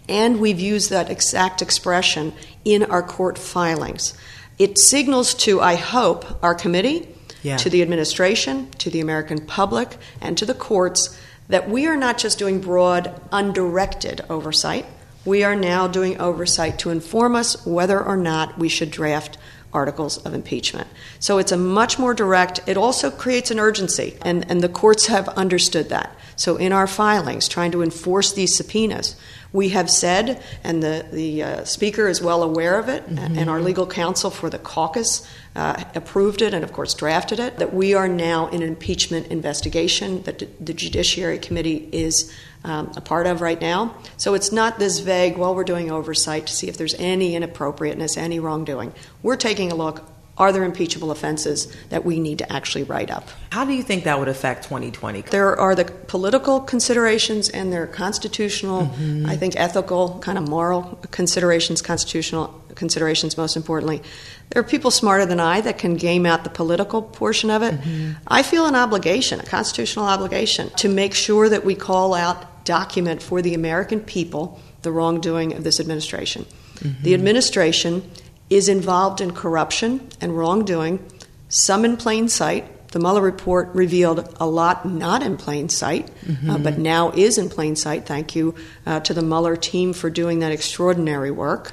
And 0.09 0.41
we've 0.41 0.61
used 0.61 0.91
that 0.91 1.11
exact 1.11 1.63
expression 1.63 2.33
in 2.65 2.83
our 2.85 3.03
court 3.03 3.39
filings. 3.39 4.15
It 4.59 4.79
signals 4.79 5.35
to, 5.45 5.61
I 5.61 5.75
hope, 5.77 6.25
our 6.43 6.55
committee 6.55 7.09
Yeah. 7.43 7.57
to 7.59 7.71
the 7.71 7.83
administration, 7.83 8.71
to 8.79 8.91
the 8.91 9.01
American 9.01 9.45
public, 9.45 9.97
and 10.21 10.37
to 10.39 10.47
the 10.47 10.55
courts 10.55 11.19
that 11.49 11.69
we 11.69 11.87
are 11.87 11.97
not 11.97 12.19
just 12.19 12.39
doing 12.39 12.61
broad, 12.61 13.21
undirected 13.33 14.23
oversight. 14.31 14.87
We 15.25 15.45
are 15.45 15.57
now 15.57 15.87
doing 15.87 16.19
oversight 16.19 16.79
to 16.81 16.91
inform 16.91 17.35
us 17.35 17.67
whether 17.67 18.03
or 18.03 18.17
not 18.17 18.59
we 18.59 18.69
should 18.69 18.91
draft 18.91 19.37
articles 19.73 20.19
of 20.19 20.35
impeachment. 20.35 20.89
So 21.19 21.39
it's 21.39 21.53
a 21.53 21.57
much 21.57 21.99
more 21.99 22.15
direct, 22.15 22.61
it 22.67 22.77
also 22.77 23.11
creates 23.11 23.51
an 23.51 23.61
urgency, 23.61 24.17
and, 24.23 24.49
and 24.51 24.61
the 24.61 24.69
courts 24.69 25.07
have 25.07 25.29
understood 25.31 25.89
that. 25.91 26.17
So 26.37 26.57
in 26.57 26.73
our 26.73 26.87
filings, 26.87 27.49
trying 27.49 27.71
to 27.73 27.83
enforce 27.83 28.33
these 28.33 28.57
subpoenas, 28.57 29.15
we 29.53 29.71
have 29.71 29.91
said, 29.91 30.43
and 30.63 30.83
the, 30.83 31.07
the 31.13 31.43
uh, 31.43 31.65
Speaker 31.65 32.09
is 32.09 32.23
well 32.23 32.43
aware 32.43 32.79
of 32.79 32.89
it, 32.89 33.05
and 33.07 33.51
our 33.51 33.61
legal 33.61 33.87
counsel 33.87 34.31
for 34.31 34.49
the 34.49 34.59
caucus 34.59 35.29
uh, 35.57 35.83
approved 35.95 36.43
it 36.43 36.55
and, 36.55 36.63
of 36.63 36.73
course, 36.73 36.95
drafted 36.95 37.41
it, 37.41 37.59
that 37.59 37.75
we 37.75 37.95
are 37.95 38.09
now 38.09 38.47
in 38.49 38.63
an 38.63 38.69
impeachment 38.69 39.27
investigation 39.29 40.23
that 40.23 40.39
the 40.65 40.73
Judiciary 40.73 41.39
Committee 41.39 41.89
is 41.91 42.33
um, 42.65 42.93
a 42.97 43.01
part 43.01 43.27
of 43.27 43.41
right 43.41 43.61
now. 43.61 43.95
So 44.17 44.35
it's 44.35 44.53
not 44.53 44.79
this 44.79 45.01
vague, 45.01 45.37
well, 45.37 45.55
we're 45.55 45.65
doing 45.65 45.91
oversight 45.91 46.47
to 46.47 46.53
see 46.53 46.69
if 46.69 46.77
there's 46.77 46.95
any 46.95 47.35
inappropriateness, 47.35 48.17
any 48.17 48.39
wrongdoing. 48.39 48.93
We're 49.23 49.37
taking 49.37 49.73
a 49.73 49.75
look. 49.75 50.05
Are 50.39 50.53
there 50.53 50.65
impeachable 50.65 51.11
offenses 51.11 51.75
that 51.91 52.05
we 52.05 52.19
need 52.19 52.39
to 52.39 52.51
actually 52.51 52.85
write 52.85 53.11
up? 53.11 53.29
How 53.53 53.65
do 53.65 53.73
you 53.73 53.83
think 53.83 54.05
that 54.05 54.19
would 54.19 54.29
affect 54.29 54.65
2020? 54.65 55.23
There 55.23 55.59
are 55.59 55.75
the 55.75 55.85
political 55.85 56.61
considerations 56.61 57.51
and 57.51 57.71
there 57.71 57.83
are 57.83 57.87
constitutional, 57.87 58.87
mm-hmm. 58.87 59.27
I 59.27 59.37
think 59.37 59.55
ethical, 59.57 60.19
kind 60.21 60.39
of 60.39 60.49
moral 60.49 60.99
considerations, 61.11 61.83
constitutional 61.83 62.63
considerations 62.75 63.37
most 63.37 63.57
importantly. 63.57 64.03
There 64.51 64.61
are 64.61 64.65
people 64.65 64.91
smarter 64.91 65.27
than 65.27 65.41
I 65.41 65.61
that 65.61 65.77
can 65.77 65.97
game 65.97 66.25
out 66.25 66.45
the 66.45 66.51
political 66.51 67.03
portion 67.03 67.51
of 67.51 67.63
it. 67.63 67.75
Mm-hmm. 67.75 68.13
I 68.27 68.43
feel 68.43 68.67
an 68.67 68.75
obligation, 68.75 69.41
a 69.41 69.45
constitutional 69.45 70.07
obligation, 70.07 70.71
to 70.77 70.89
make 70.89 71.15
sure 71.15 71.49
that 71.49 71.65
we 71.65 71.75
call 71.75 72.15
out, 72.15 72.47
document 72.65 73.23
for 73.23 73.43
the 73.43 73.55
American 73.55 74.01
people 74.01 74.61
the 74.83 74.93
wrongdoing 74.93 75.55
of 75.55 75.65
this 75.65 75.81
administration. 75.81 76.45
Mm-hmm. 76.77 77.03
The 77.03 77.15
administration 77.15 78.11
is 78.51 78.69
involved 78.69 79.21
in 79.21 79.31
corruption 79.33 80.09
and 80.21 80.37
wrongdoing, 80.37 80.99
some 81.49 81.85
in 81.85 81.97
plain 81.97 82.29
sight. 82.29 82.89
The 82.89 82.99
Mueller 82.99 83.23
report 83.23 83.69
revealed 83.73 84.37
a 84.41 84.47
lot 84.47 84.85
not 84.85 85.23
in 85.23 85.37
plain 85.37 85.69
sight, 85.69 86.11
uh, 86.49 86.59
but 86.59 86.77
now 86.77 87.13
is 87.13 87.39
in 87.39 87.49
plain 87.49 87.77
sight. 87.77 88.05
Thank 88.05 88.35
you 88.35 88.57
uh, 88.85 88.99
to 89.01 89.15
the 89.15 89.23
Mueller 89.23 89.57
team 89.57 89.93
for 89.93 90.11
doing 90.11 90.41
that 90.41 90.51
extraordinary 90.51 91.31
work. 91.31 91.73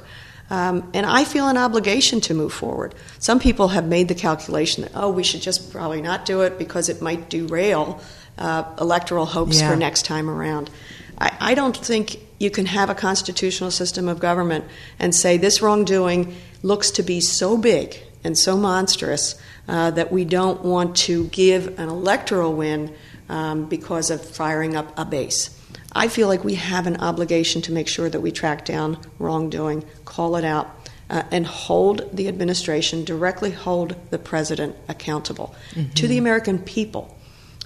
Um, 0.50 0.88
and 0.94 1.04
I 1.04 1.24
feel 1.24 1.48
an 1.48 1.58
obligation 1.58 2.20
to 2.22 2.34
move 2.34 2.52
forward. 2.52 2.94
Some 3.18 3.38
people 3.40 3.68
have 3.68 3.86
made 3.86 4.06
the 4.08 4.14
calculation 4.14 4.84
that, 4.84 4.92
oh, 4.94 5.10
we 5.10 5.22
should 5.24 5.42
just 5.42 5.72
probably 5.72 6.00
not 6.00 6.24
do 6.24 6.42
it 6.42 6.56
because 6.56 6.88
it 6.88 7.02
might 7.02 7.28
derail 7.28 8.00
uh, 8.38 8.64
electoral 8.80 9.26
hopes 9.26 9.60
Yeah. 9.60 9.70
for 9.70 9.76
next 9.76 10.04
time 10.06 10.30
around. 10.30 10.70
I, 11.18 11.36
I 11.40 11.54
don't 11.54 11.76
think 11.76 12.16
you 12.38 12.50
can 12.50 12.66
have 12.66 12.88
a 12.88 12.94
constitutional 12.94 13.70
system 13.72 14.08
of 14.08 14.20
government 14.20 14.64
and 15.00 15.12
say 15.14 15.36
this 15.36 15.60
wrongdoing 15.60 16.34
looks 16.62 16.90
to 16.92 17.02
be 17.02 17.20
so 17.20 17.56
big 17.56 17.98
and 18.24 18.36
so 18.36 18.56
monstrous 18.56 19.40
uh, 19.68 19.90
that 19.92 20.10
we 20.10 20.24
don't 20.24 20.62
want 20.62 20.96
to 20.96 21.26
give 21.28 21.78
an 21.78 21.88
electoral 21.88 22.54
win 22.54 22.94
um, 23.28 23.66
because 23.66 24.10
of 24.10 24.24
firing 24.24 24.76
up 24.76 24.92
a 24.98 25.04
base. 25.04 25.54
I 25.92 26.08
feel 26.08 26.28
like 26.28 26.44
we 26.44 26.54
have 26.54 26.86
an 26.86 26.98
obligation 26.98 27.62
to 27.62 27.72
make 27.72 27.88
sure 27.88 28.08
that 28.08 28.20
we 28.20 28.30
track 28.30 28.64
down 28.64 28.98
wrongdoing, 29.18 29.84
call 30.04 30.36
it 30.36 30.44
out, 30.44 30.74
uh, 31.10 31.22
and 31.30 31.46
hold 31.46 32.14
the 32.14 32.28
administration, 32.28 33.04
directly 33.04 33.50
hold 33.50 33.96
the 34.10 34.18
president 34.18 34.76
accountable 34.88 35.54
to 35.94 36.06
the 36.06 36.18
American 36.18 36.58
people. 36.58 37.16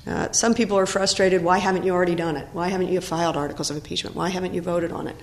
Uh, 0.06 0.30
some 0.32 0.54
people 0.54 0.78
are 0.78 0.86
frustrated. 0.86 1.44
Why 1.44 1.58
haven't 1.58 1.84
you 1.84 1.92
already 1.92 2.14
done 2.14 2.36
it? 2.36 2.48
Why 2.52 2.68
haven't 2.68 2.88
you 2.88 3.00
filed 3.00 3.36
articles 3.36 3.70
of 3.70 3.76
impeachment? 3.76 4.16
Why 4.16 4.28
haven't 4.28 4.54
you 4.54 4.62
voted 4.62 4.92
on 4.92 5.06
it? 5.06 5.16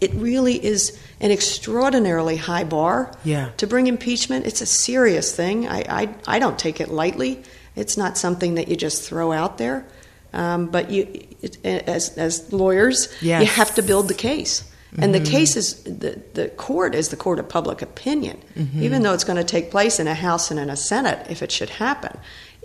It 0.00 0.12
really 0.14 0.62
is 0.64 0.98
an 1.20 1.30
extraordinarily 1.30 2.36
high 2.36 2.64
bar 2.64 3.12
Yeah. 3.24 3.50
to 3.56 3.66
bring 3.66 3.86
impeachment. 3.86 4.46
It's 4.46 4.60
a 4.60 4.66
serious 4.66 5.34
thing. 5.34 5.66
I, 5.68 5.84
I, 5.88 6.14
I 6.26 6.38
don't 6.38 6.58
take 6.58 6.80
it 6.80 6.88
lightly. 6.90 7.42
It's 7.74 7.96
not 7.96 8.18
something 8.18 8.54
that 8.56 8.68
you 8.68 8.76
just 8.76 9.02
throw 9.08 9.32
out 9.32 9.58
there. 9.58 9.86
Um, 10.32 10.66
but 10.66 10.90
you, 10.90 11.26
it, 11.40 11.58
as, 11.64 12.10
as 12.18 12.52
lawyers, 12.52 13.08
Yes. 13.22 13.40
you 13.42 13.46
have 13.48 13.74
to 13.76 13.82
build 13.82 14.08
the 14.08 14.14
case. 14.14 14.64
And 14.98 15.14
the 15.14 15.20
case 15.20 15.56
is 15.56 15.82
the, 15.84 16.22
the 16.32 16.48
court 16.48 16.94
is 16.94 17.10
the 17.10 17.16
court 17.16 17.38
of 17.38 17.46
public 17.50 17.82
opinion, 17.82 18.38
even 18.78 19.02
though 19.02 19.12
it's 19.12 19.24
going 19.24 19.36
to 19.36 19.44
take 19.44 19.70
place 19.70 20.00
in 20.00 20.06
a 20.08 20.14
House 20.14 20.50
and 20.50 20.58
in 20.58 20.70
a 20.70 20.76
Senate 20.76 21.26
if 21.28 21.42
it 21.42 21.52
should 21.52 21.68
happen. 21.68 22.16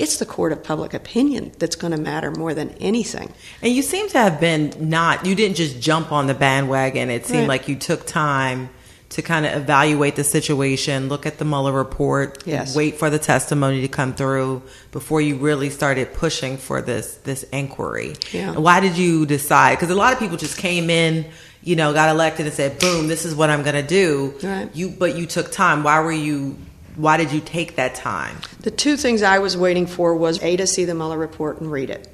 It's 0.02 0.18
the 0.18 0.26
court 0.26 0.52
of 0.52 0.64
public 0.64 0.94
opinion 0.94 1.52
that's 1.60 1.76
going 1.76 1.92
to 1.92 2.00
matter 2.00 2.32
more 2.32 2.54
than 2.54 2.70
anything. 2.80 3.32
And 3.62 3.72
you 3.74 3.82
seem 3.82 4.10
to 4.10 4.18
have 4.18 4.40
been 4.40 4.74
not, 4.80 5.26
you 5.26 5.36
didn't 5.36 5.58
just 5.58 5.80
jump 5.80 6.12
on 6.12 6.28
the 6.28 6.34
bandwagon. 6.34 7.10
It 7.10 7.26
seemed 7.26 7.40
Right. 7.42 7.48
like 7.50 7.68
you 7.68 7.76
took 7.76 8.06
time 8.08 8.70
to 9.10 9.22
kind 9.22 9.46
of 9.46 9.52
evaluate 9.54 10.16
the 10.16 10.24
situation, 10.24 11.10
look 11.10 11.26
at 11.26 11.38
the 11.38 11.44
Mueller 11.44 11.74
report, 11.74 12.44
Yes. 12.46 12.74
wait 12.76 12.98
for 12.98 13.10
the 13.10 13.20
testimony 13.20 13.82
to 13.82 13.90
come 13.90 14.14
through 14.14 14.62
before 14.94 15.20
you 15.20 15.36
really 15.36 15.70
started 15.70 16.14
pushing 16.14 16.56
for 16.58 16.82
this 16.82 17.16
this 17.26 17.44
inquiry. 17.52 18.16
Yeah. 18.32 18.52
Why 18.54 18.80
did 18.80 18.98
you 18.98 19.26
decide? 19.26 19.76
Because 19.76 19.90
a 19.90 19.96
lot 19.96 20.14
of 20.14 20.20
people 20.20 20.38
just 20.38 20.58
came 20.58 20.90
in, 20.90 21.26
you 21.62 21.76
know, 21.76 21.92
got 21.94 22.08
elected 22.10 22.46
and 22.46 22.56
said, 22.56 22.80
"Boom, 22.80 23.10
this 23.10 23.26
is 23.26 23.36
what 23.36 23.50
I'm 23.50 23.64
going 23.64 23.76
to 23.76 23.82
do." 24.04 24.34
Right. 24.42 24.70
You, 24.74 24.88
but 24.90 25.18
you 25.18 25.26
took 25.26 25.52
time. 25.52 25.84
Why 25.84 26.00
were 26.00 26.12
you? 26.14 26.56
Why 26.96 27.18
did 27.18 27.32
you 27.32 27.40
take 27.40 27.76
that 27.76 27.96
time? 27.96 28.38
The 28.62 28.72
two 28.72 28.98
things 28.98 29.24
I 29.24 29.40
was 29.40 29.56
waiting 29.56 29.88
for 29.88 30.16
was 30.16 30.42
A, 30.44 30.58
to 30.58 30.68
see 30.68 30.86
the 30.86 30.96
Mueller 30.96 31.18
report 31.18 31.62
and 31.62 31.72
read 31.72 31.90
it, 31.90 32.08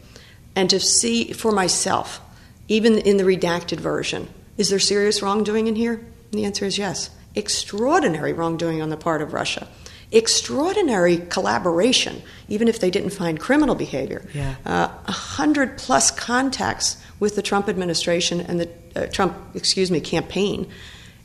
and 0.56 0.70
to 0.70 0.80
see 0.80 1.34
for 1.34 1.52
myself, 1.52 2.20
even 2.68 2.98
in 2.98 3.18
the 3.18 3.24
redacted 3.24 3.80
version, 3.80 4.28
is 4.58 4.70
there 4.70 4.80
serious 4.80 5.22
wrongdoing 5.22 5.68
in 5.68 5.76
here? 5.76 5.94
And 5.94 6.34
the 6.34 6.46
answer 6.46 6.66
is 6.66 6.78
yes. 6.78 7.10
Extraordinary 7.36 8.34
wrongdoing 8.34 8.82
on 8.82 8.90
the 8.90 8.98
part 8.98 9.22
of 9.22 9.34
Russia. 9.34 9.68
Extraordinary 10.12 11.18
collaboration, 11.18 12.22
even 12.48 12.68
if 12.68 12.80
they 12.80 12.90
didn't 12.90 13.12
find 13.12 13.40
criminal 13.40 13.76
behavior. 13.76 14.26
Yeah. 14.34 14.56
Uh, 14.66 14.90
A 15.06 15.12
hundred 15.12 15.78
plus 15.78 16.12
contacts 16.12 16.98
with 17.20 17.36
the 17.36 17.42
Trump 17.42 17.68
administration 17.68 18.42
and 18.42 18.60
the 18.60 18.70
uh, 18.96 19.06
Trump, 19.08 19.36
excuse 19.54 19.92
me, 19.92 20.00
campaign. 20.00 20.72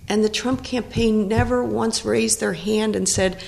And 0.08 0.24
the 0.24 0.28
Trump 0.28 0.64
campaign 0.64 1.28
never 1.28 1.64
once 1.64 2.04
raised 2.04 2.40
their 2.40 2.52
hand 2.54 2.96
and 2.96 3.08
said, 3.08 3.42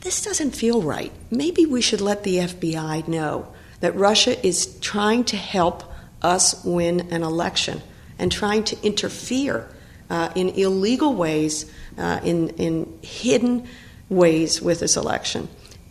This 0.00 0.22
doesn't 0.22 0.52
feel 0.52 0.82
right. 0.82 1.12
Maybe 1.30 1.66
we 1.66 1.80
should 1.80 2.00
let 2.00 2.24
the 2.24 2.36
FBI 2.36 3.06
know 3.06 3.48
that 3.80 3.96
Russia 3.96 4.44
is 4.46 4.78
trying 4.80 5.24
to 5.24 5.36
help 5.36 5.84
us 6.22 6.64
win 6.64 7.12
an 7.12 7.22
election 7.22 7.82
and 8.18 8.30
trying 8.30 8.64
to 8.64 8.76
interfere 8.82 9.68
uh, 10.10 10.30
in 10.34 10.50
illegal 10.50 11.14
ways, 11.14 11.70
uh, 11.96 12.20
in, 12.22 12.50
in 12.50 12.98
hidden 13.02 13.66
ways 14.08 14.60
with 14.60 14.80
this 14.80 14.96
election. 14.96 15.48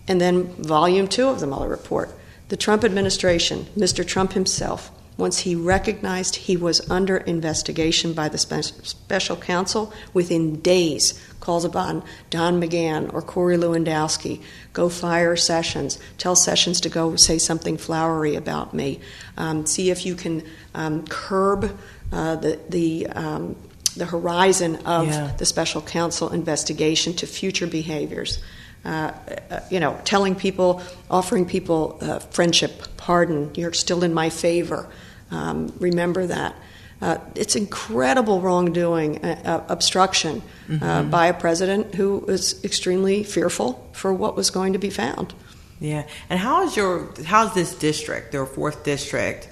And 0.07 0.19
then, 0.19 0.47
volume 0.55 1.07
two 1.07 1.27
of 1.27 1.39
the 1.39 1.47
Mueller 1.47 1.69
report. 1.69 2.11
The 2.49 2.57
Trump 2.57 2.83
administration, 2.83 3.67
Mr. 3.77 4.05
Trump 4.05 4.33
himself, 4.33 4.91
once 5.19 5.39
he 5.39 5.53
recognized 5.53 6.35
he 6.35 6.57
was 6.57 6.89
under 6.89 7.17
investigation 7.17 8.13
by 8.13 8.29
the 8.29 8.37
spe- 8.37 8.85
special 8.85 9.35
counsel, 9.35 9.93
within 10.13 10.59
days 10.61 11.19
calls 11.39 11.65
upon 11.65 12.03
Don 12.29 12.61
McGahn 12.61 13.13
or 13.13 13.21
Corey 13.21 13.57
Lewandowski, 13.57 14.41
go 14.73 14.89
fire 14.89 15.35
Sessions, 15.35 15.99
tell 16.17 16.35
Sessions 16.35 16.81
to 16.81 16.89
go 16.89 17.15
say 17.15 17.37
something 17.37 17.77
flowery 17.77 18.35
about 18.35 18.73
me, 18.73 18.99
um, 19.37 19.65
see 19.65 19.89
if 19.89 20.05
you 20.05 20.15
can 20.15 20.43
um, 20.73 21.05
curb 21.07 21.77
uh, 22.11 22.35
the, 22.37 22.59
the 22.69 23.07
um, 23.07 23.55
the 23.95 24.05
horizon 24.05 24.77
of 24.85 25.07
yeah. 25.07 25.33
the 25.37 25.45
special 25.45 25.81
counsel 25.81 26.29
investigation 26.29 27.13
to 27.13 27.27
future 27.27 27.67
behaviors. 27.67 28.41
Uh, 28.85 29.11
uh, 29.51 29.59
you 29.69 29.79
know, 29.79 29.99
telling 30.05 30.35
people, 30.35 30.81
offering 31.11 31.45
people 31.45 31.97
uh, 32.01 32.19
friendship, 32.19 32.95
pardon, 32.95 33.51
you're 33.55 33.73
still 33.73 34.03
in 34.03 34.13
my 34.13 34.29
favor. 34.29 34.89
Um, 35.31 35.73
remember 35.79 36.27
that. 36.27 36.55
Uh, 37.01 37.17
it's 37.35 37.55
incredible 37.55 38.41
wrongdoing, 38.41 39.23
uh, 39.23 39.41
uh, 39.45 39.71
obstruction 39.71 40.41
mm-hmm. 40.67 41.09
by 41.09 41.27
a 41.27 41.33
president 41.33 41.95
who 41.95 42.17
was 42.27 42.61
extremely 42.65 43.23
fearful 43.23 43.89
for 43.93 44.13
what 44.13 44.35
was 44.35 44.49
going 44.49 44.73
to 44.73 44.79
be 44.79 44.89
found. 44.89 45.33
Yeah, 45.79 46.05
and 46.29 46.37
how 46.37 46.63
is 46.63 46.75
your 46.75 47.13
how's 47.23 47.53
this 47.53 47.73
district, 47.73 48.33
their 48.33 48.45
fourth 48.45 48.83
district, 48.83 49.47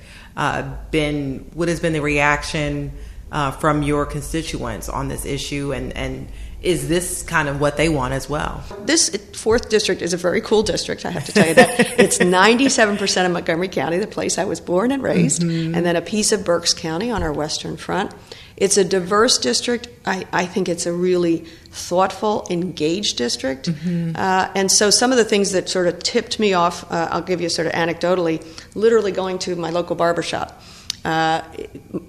been? 0.92 1.50
What 1.54 1.70
has 1.70 1.80
been 1.80 1.94
the 1.94 2.02
reaction 2.02 2.92
from 3.32 3.82
your 3.82 4.06
constituents 4.06 4.90
on 4.90 5.08
this 5.08 5.26
issue, 5.26 5.72
and 5.72 5.96
and 5.96 6.28
is 6.62 6.88
this 6.88 7.22
kind 7.24 7.48
of 7.48 7.60
what 7.60 7.78
they 7.78 7.88
want 7.88 8.14
as 8.14 8.30
well? 8.30 8.64
This 8.86 9.10
fourth 9.34 9.70
district 9.70 10.02
is 10.02 10.14
a 10.14 10.18
very 10.18 10.42
cool 10.42 10.64
district, 10.64 11.06
I 11.06 11.12
have 11.12 11.26
to 11.26 11.32
tell 11.32 11.48
you 11.48 11.54
that. 11.54 11.80
it's 12.00 12.18
97% 12.18 13.26
of 13.26 13.32
Montgomery 13.32 13.68
County, 13.68 13.98
the 13.98 14.08
place 14.08 14.38
I 14.38 14.46
was 14.46 14.60
born 14.60 14.92
and 14.92 15.04
raised, 15.04 15.44
mm-hmm. 15.44 15.76
and 15.76 15.86
then 15.86 15.96
a 15.96 16.02
piece 16.02 16.32
of 16.32 16.44
Berks 16.44 16.74
County 16.74 17.12
on 17.12 17.22
our 17.22 17.32
western 17.32 17.78
front. 17.78 18.12
It's 18.58 18.76
a 18.76 18.84
diverse 18.84 19.38
district. 19.38 19.88
I, 20.04 20.26
I 20.34 20.48
think 20.48 20.68
it's 20.68 20.88
a 20.88 20.92
really 20.92 21.46
thoughtful, 21.70 22.48
engaged 22.50 23.18
district. 23.18 23.70
Mm-hmm. 23.70 24.16
Uh, 24.16 24.52
and 24.56 24.72
so 24.72 24.90
some 24.90 25.12
of 25.12 25.18
the 25.18 25.26
things 25.26 25.52
that 25.52 25.70
sort 25.70 25.88
of 25.88 26.00
tipped 26.00 26.40
me 26.40 26.54
off, 26.54 26.92
uh, 26.92 27.08
I'll 27.12 27.22
give 27.22 27.40
you 27.40 27.50
sort 27.50 27.68
of 27.68 27.74
anecdotally, 27.74 28.44
literally 28.74 29.12
going 29.12 29.38
to 29.40 29.56
my 29.56 29.70
local 29.70 29.96
barbershop. 29.96 30.60
Uh, 31.06 31.44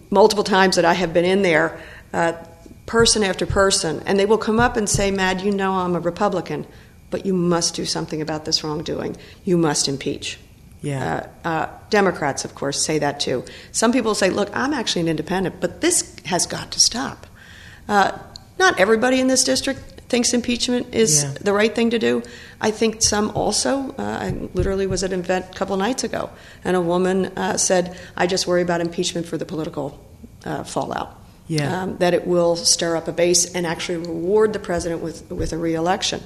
multiple 0.09 0.43
times 0.43 0.77
that 0.77 0.87
I 0.87 0.95
have 0.95 1.13
been 1.13 1.27
in 1.27 1.43
there, 1.43 1.79
uh, 2.15 2.33
person 2.89 3.23
after 3.23 3.47
person, 3.47 4.03
and 4.07 4.19
they 4.19 4.27
will 4.27 4.39
come 4.39 4.59
up 4.59 4.77
and 4.77 4.89
say, 4.89 5.11
Mad, 5.11 5.43
you 5.43 5.53
know 5.53 5.75
I'm 5.75 5.95
a 5.95 6.01
Republican, 6.01 6.67
but 7.11 7.25
you 7.25 7.35
must 7.35 7.75
do 7.75 7.85
something 7.85 8.21
about 8.21 8.45
this 8.45 8.65
wrongdoing. 8.65 9.17
You 9.45 9.57
must 9.57 9.87
impeach. 9.87 10.39
Yeah. 10.81 11.29
Uh, 11.45 11.49
uh, 11.49 11.69
Democrats, 11.91 12.45
of 12.45 12.55
course, 12.55 12.83
say 12.85 12.99
that 12.99 13.21
too. 13.21 13.45
Some 13.73 13.93
people 13.93 14.15
say, 14.15 14.31
look, 14.31 14.51
I'm 14.55 14.73
actually 14.73 15.03
an 15.03 15.09
independent, 15.09 15.61
but 15.61 15.81
this 15.81 16.17
has 16.25 16.47
got 16.47 16.73
to 16.73 16.81
stop. 16.81 17.27
Uh, 17.89 18.19
not 18.59 18.79
everybody 18.81 19.21
in 19.21 19.29
this 19.29 19.45
district 19.45 19.81
thinks 20.09 20.33
impeachment 20.33 20.95
is 20.95 21.25
yeah. 21.25 21.33
the 21.41 21.53
right 21.53 21.75
thing 21.75 21.91
to 21.91 21.99
do. 21.99 22.23
I 22.61 22.71
think 22.71 23.03
some 23.03 23.31
also. 23.31 23.95
Uh, 23.99 24.03
I 24.03 24.49
literally 24.55 24.87
was 24.87 25.05
at 25.05 25.13
an 25.13 25.21
event 25.21 25.47
a 25.51 25.55
couple 25.55 25.77
nights 25.77 26.05
ago, 26.05 26.31
and 26.65 26.77
a 26.77 26.81
woman 26.81 27.27
uh, 27.37 27.57
said, 27.57 27.99
I 28.17 28.27
just 28.27 28.47
worry 28.47 28.63
about 28.63 28.81
impeachment 28.81 29.27
for 29.27 29.37
the 29.37 29.45
political 29.45 30.03
uh, 30.45 30.65
fallout 30.65 31.18
yeah. 31.49 31.83
um, 31.83 31.97
that 31.99 32.15
it 32.15 32.27
will 32.27 32.55
stir 32.55 32.97
up 32.97 33.09
a 33.09 33.13
base 33.13 33.53
and 33.53 33.67
actually 33.67 33.99
reward 33.99 34.53
the 34.53 34.59
president 34.59 35.03
with, 35.03 35.29
with 35.31 35.53
a 35.53 35.59
reelection. 35.59 36.23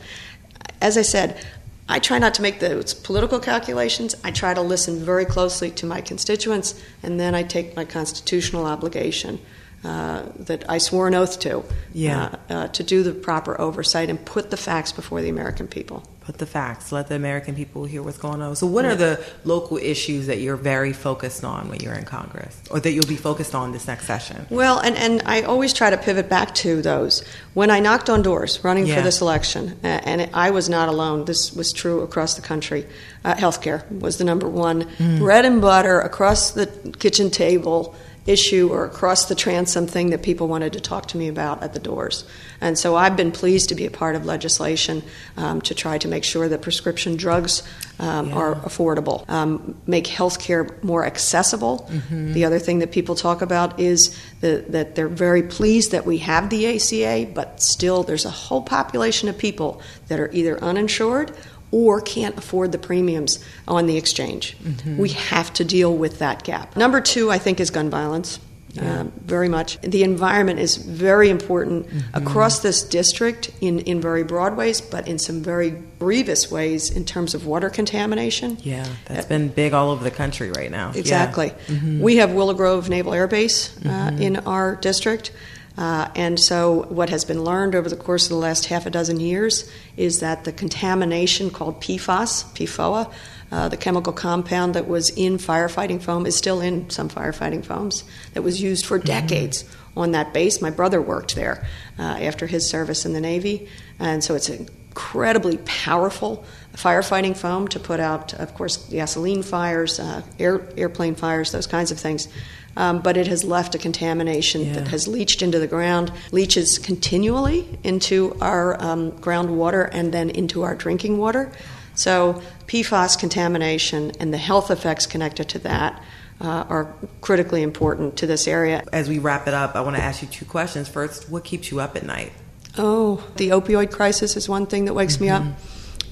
As 0.81 0.99
I 0.99 1.03
said, 1.03 1.43
I 1.89 1.99
try 1.99 2.19
not 2.19 2.35
to 2.35 2.43
make 2.43 2.61
those 2.61 2.95
political 2.95 3.39
calculations. 3.39 4.15
I 4.23 4.31
try 4.31 4.55
to 4.55 4.61
listen 4.61 4.99
very 4.99 5.25
closely 5.25 5.71
to 5.73 5.87
my 5.87 6.01
constituents, 6.01 6.81
and 7.03 7.19
then 7.19 7.35
I 7.35 7.43
take 7.43 7.75
my 7.77 7.85
constitutional 7.85 8.67
obligation 8.67 9.41
uh, 9.85 10.23
that 10.37 10.65
I 10.69 10.79
swore 10.79 11.09
an 11.09 11.15
oath 11.15 11.41
to 11.41 11.65
yeah. 11.93 12.37
uh, 12.49 12.53
uh, 12.53 12.69
to 12.69 12.85
do 12.85 13.03
the 13.03 13.13
proper 13.13 13.61
oversight 13.61 14.11
and 14.11 14.25
put 14.25 14.51
the 14.51 14.57
facts 14.57 14.93
before 14.93 15.21
the 15.23 15.29
American 15.29 15.67
people. 15.67 16.05
Put 16.21 16.39
the 16.39 16.47
facts. 16.47 16.93
Let 16.93 17.09
the 17.09 17.17
American 17.17 17.57
people 17.57 17.85
hear 17.85 18.01
what's 18.01 18.17
going 18.17 18.43
on. 18.43 18.55
So, 18.55 18.69
what 18.69 18.85
are 18.85 18.95
the 18.95 19.21
local 19.43 19.79
issues 19.79 20.29
that 20.29 20.39
you're 20.39 20.55
very 20.55 20.93
focused 20.93 21.43
on 21.43 21.69
when 21.69 21.81
you're 21.81 21.95
in 21.95 22.05
Congress, 22.05 22.63
or 22.71 22.79
that 22.79 22.93
you'll 22.93 23.09
be 23.09 23.17
focused 23.17 23.57
on 23.57 23.73
this 23.73 23.89
next 23.89 24.07
session? 24.07 24.47
Well, 24.49 24.79
and, 24.79 24.97
and 24.97 25.23
I 25.27 25.43
always 25.43 25.73
try 25.73 25.91
to 25.91 25.97
pivot 25.97 26.29
back 26.29 26.55
to 26.57 26.81
those. 26.81 27.25
When 27.55 27.71
I 27.71 27.81
knocked 27.81 28.09
on 28.09 28.23
doors 28.23 28.63
running 28.63 28.87
yeah. 28.87 28.95
for 28.95 29.03
this 29.03 29.21
election, 29.21 29.81
and 29.83 30.31
I 30.33 30.53
was 30.53 30.69
not 30.69 30.89
alone, 30.89 31.25
this 31.25 31.53
was 31.53 31.73
true 31.73 32.03
across 32.03 32.35
the 32.35 32.43
country, 32.43 32.87
uh, 33.25 33.35
healthcare 33.35 33.91
was 33.91 34.19
the 34.19 34.25
number 34.25 34.49
one 34.49 34.85
mm. 34.85 35.19
bread 35.19 35.45
and 35.45 35.61
butter 35.61 35.99
across 35.99 36.53
the 36.53 36.67
kitchen 37.01 37.31
table 37.31 37.97
issue 38.27 38.69
or 38.71 38.85
across 38.85 39.27
the 39.27 39.35
transom 39.35 39.87
thing 39.87 40.11
that 40.11 40.23
people 40.23 40.47
wanted 40.47 40.73
to 40.73 40.81
talk 40.81 41.07
to 41.07 41.17
me 41.17 41.29
about 41.29 41.63
at 41.63 41.73
the 41.73 41.81
doors. 41.81 42.25
And 42.61 42.79
so 42.79 42.95
I've 42.95 43.17
been 43.17 43.33
pleased 43.33 43.69
to 43.71 43.75
be 43.75 43.85
a 43.87 43.91
part 43.91 44.15
of 44.15 44.25
legislation 44.25 45.03
um, 45.37 45.61
to 45.63 45.75
try 45.75 45.99
to 45.99 46.07
make 46.07 46.23
sure 46.23 46.49
that 46.49 46.63
prescription 46.63 47.17
drugs 47.17 47.63
um, 47.99 48.29
yeah. 48.29 48.35
are 48.35 48.55
affordable, 48.57 49.29
um, 49.29 49.77
make 49.87 50.07
health 50.07 50.39
care 50.39 50.69
more 50.83 51.05
accessible. 51.05 51.89
Mm-hmm. 51.91 52.33
The 52.33 52.45
other 52.45 52.61
thing 52.61 52.79
that 52.79 52.93
people 52.93 53.17
talk 53.17 53.43
about 53.43 53.81
is 53.81 54.17
the, 54.41 54.65
that 54.69 54.95
they're 54.95 55.09
very 55.09 55.43
pleased 55.43 55.91
that 55.91 56.07
we 56.07 56.19
have 56.19 56.51
the 56.51 56.77
ACA, 56.77 57.31
but 57.35 57.61
still 57.61 58.05
there's 58.05 58.25
a 58.25 58.31
whole 58.31 58.63
population 58.63 59.29
of 59.29 59.37
people 59.37 59.83
that 60.07 60.21
are 60.21 60.31
either 60.33 60.63
uninsured 60.63 61.33
or 61.73 62.01
can't 62.01 62.39
afford 62.39 62.71
the 62.71 62.79
premiums 62.79 63.45
on 63.67 63.87
the 63.87 63.97
exchange. 63.97 64.57
Mm-hmm. 64.59 64.99
We 64.99 65.09
have 65.09 65.53
to 65.55 65.65
deal 65.65 65.97
with 65.97 66.21
that 66.21 66.45
gap. 66.45 66.77
Number 66.77 67.01
two, 67.01 67.31
I 67.31 67.39
think, 67.39 67.59
is 67.59 67.71
gun 67.71 67.91
violence. 67.91 68.39
Yeah. 68.75 69.01
Um, 69.01 69.13
very 69.17 69.51
much. 69.51 69.79
The 69.83 70.03
environment 70.03 70.59
is 70.59 70.77
very 70.77 71.29
important 71.29 71.89
mm-hmm. 71.89 72.17
across 72.17 72.61
this 72.61 72.83
district 72.83 73.51
in, 73.61 73.81
in 73.81 74.01
very 74.01 74.23
broad 74.23 74.57
ways, 74.57 74.81
but 74.81 75.07
in 75.07 75.19
some 75.19 75.43
very 75.43 75.83
grievous 75.99 76.51
ways 76.51 76.89
in 76.89 77.05
terms 77.05 77.35
of 77.35 77.45
water 77.45 77.69
contamination. 77.69 78.57
Yeah, 78.63 78.87
that's 79.05 79.27
uh, 79.27 79.29
been 79.29 79.49
big 79.49 79.75
all 79.75 79.91
over 79.91 80.03
the 80.03 80.11
country 80.11 80.51
right 80.53 80.71
now. 80.71 80.93
Exactly. 80.95 81.49
Yeah. 81.49 81.75
Mm-hmm. 81.75 82.01
We 82.01 82.17
have 82.17 82.33
Willow 82.33 82.55
Grove 82.55 82.89
Naval 82.89 83.13
Air 83.13 83.27
Base 83.27 83.77
uh, 83.77 83.81
mm-hmm. 83.83 84.23
in 84.23 84.37
our 84.39 84.77
district. 84.77 85.33
Uh, 85.77 86.09
and 86.15 86.39
so, 86.39 86.83
what 86.91 87.09
has 87.09 87.25
been 87.25 87.43
learned 87.43 87.75
over 87.75 87.89
the 87.89 87.97
course 87.97 88.25
of 88.25 88.31
the 88.31 88.37
last 88.37 88.67
half 88.67 88.85
a 88.85 88.91
dozen 88.91 89.21
years 89.21 89.71
is 89.97 90.21
that 90.21 90.45
the 90.45 90.53
contamination 90.53 91.51
called 91.51 91.81
PFAS, 91.81 92.45
PFOA, 92.55 93.11
uh, 93.51 93.69
the 93.69 93.77
chemical 93.77 94.13
compound 94.13 94.75
that 94.75 94.87
was 94.87 95.11
in 95.11 95.39
firefighting 95.39 96.03
foam, 96.03 96.27
is 96.27 96.37
still 96.37 96.61
in 96.61 96.91
some 96.91 97.09
firefighting 97.09 97.65
foams 97.65 98.05
that 98.35 98.43
was 98.43 98.61
used 98.61 98.85
for 98.85 98.99
mm-hmm. 98.99 99.07
decades 99.07 99.63
mm-hmm. 99.63 99.99
on 100.01 100.13
that 100.13 100.35
base. 100.35 100.61
My 100.61 100.71
brother 100.71 101.01
worked 101.01 101.35
there 101.35 101.67
uh, 101.99 102.03
after 102.03 102.47
his 102.47 102.69
service 102.69 103.07
in 103.07 103.15
the 103.15 103.21
Navy, 103.21 103.69
and 103.99 104.23
so 104.23 104.35
it's 104.35 104.51
incredibly 104.51 105.59
powerful 105.65 106.45
firefighting 106.75 107.37
foam 107.37 107.69
to 107.69 107.79
put 107.79 108.01
out, 108.01 108.35
of 108.35 108.55
course, 108.55 108.77
gasoline 108.89 109.43
fires, 109.43 110.01
uh, 110.01 110.23
air, 110.39 110.67
airplane 110.77 111.15
fires, 111.15 111.53
those 111.53 111.67
kinds 111.67 111.91
of 111.91 111.99
things 111.99 112.29
um, 112.77 113.01
but 113.01 113.17
it 113.17 113.27
has 113.27 113.45
left 113.45 113.75
a 113.75 113.79
contamination 113.79 114.65
yeah. 114.65 114.73
that 114.75 114.89
has 114.89 115.07
leached 115.07 115.43
into 115.43 115.59
the 115.59 115.67
ground, 115.67 116.13
leaches 116.31 116.79
continually 116.79 117.79
into 117.83 118.37
our 118.41 118.83
um, 118.83 119.13
groundwater 119.13 119.89
and 119.93 120.13
then 120.13 120.31
into 120.31 120.63
our 120.63 120.75
drinking 120.75 121.19
water. 121.19 121.53
So, 121.95 122.43
PFAS 122.67 123.19
contamination 123.19 124.13
and 124.19 124.33
the 124.33 124.39
health 124.39 124.71
effects 124.71 125.07
connected 125.07 125.49
to 125.51 125.59
that. 125.61 126.03
Uh, 126.41 126.67
are 126.69 126.93
critically 127.21 127.63
important 127.63 128.17
to 128.17 128.27
this 128.27 128.49
area. 128.49 128.83
As 128.93 129.09
we 129.09 129.21
wrap 129.21 129.47
it 129.47 129.55
up, 129.55 129.77
I 129.77 129.81
want 129.83 129.95
to 129.95 130.03
ask 130.03 130.23
you 130.23 130.29
two 130.29 130.45
questions. 130.45 130.89
First, 130.89 131.31
what 131.31 131.45
keeps 131.45 131.71
you 131.71 131.79
up 131.79 131.95
at 131.95 132.03
night? 132.03 132.33
Oh, 132.77 133.25
the 133.37 133.51
opioid 133.51 133.93
crisis 133.93 134.37
is 134.37 134.49
one 134.49 134.67
thing 134.67 134.87
that 134.87 134.95
wakes 134.95 135.19
mm-hmm. 135.19 135.25
me 135.25 135.31
up. 135.31 135.45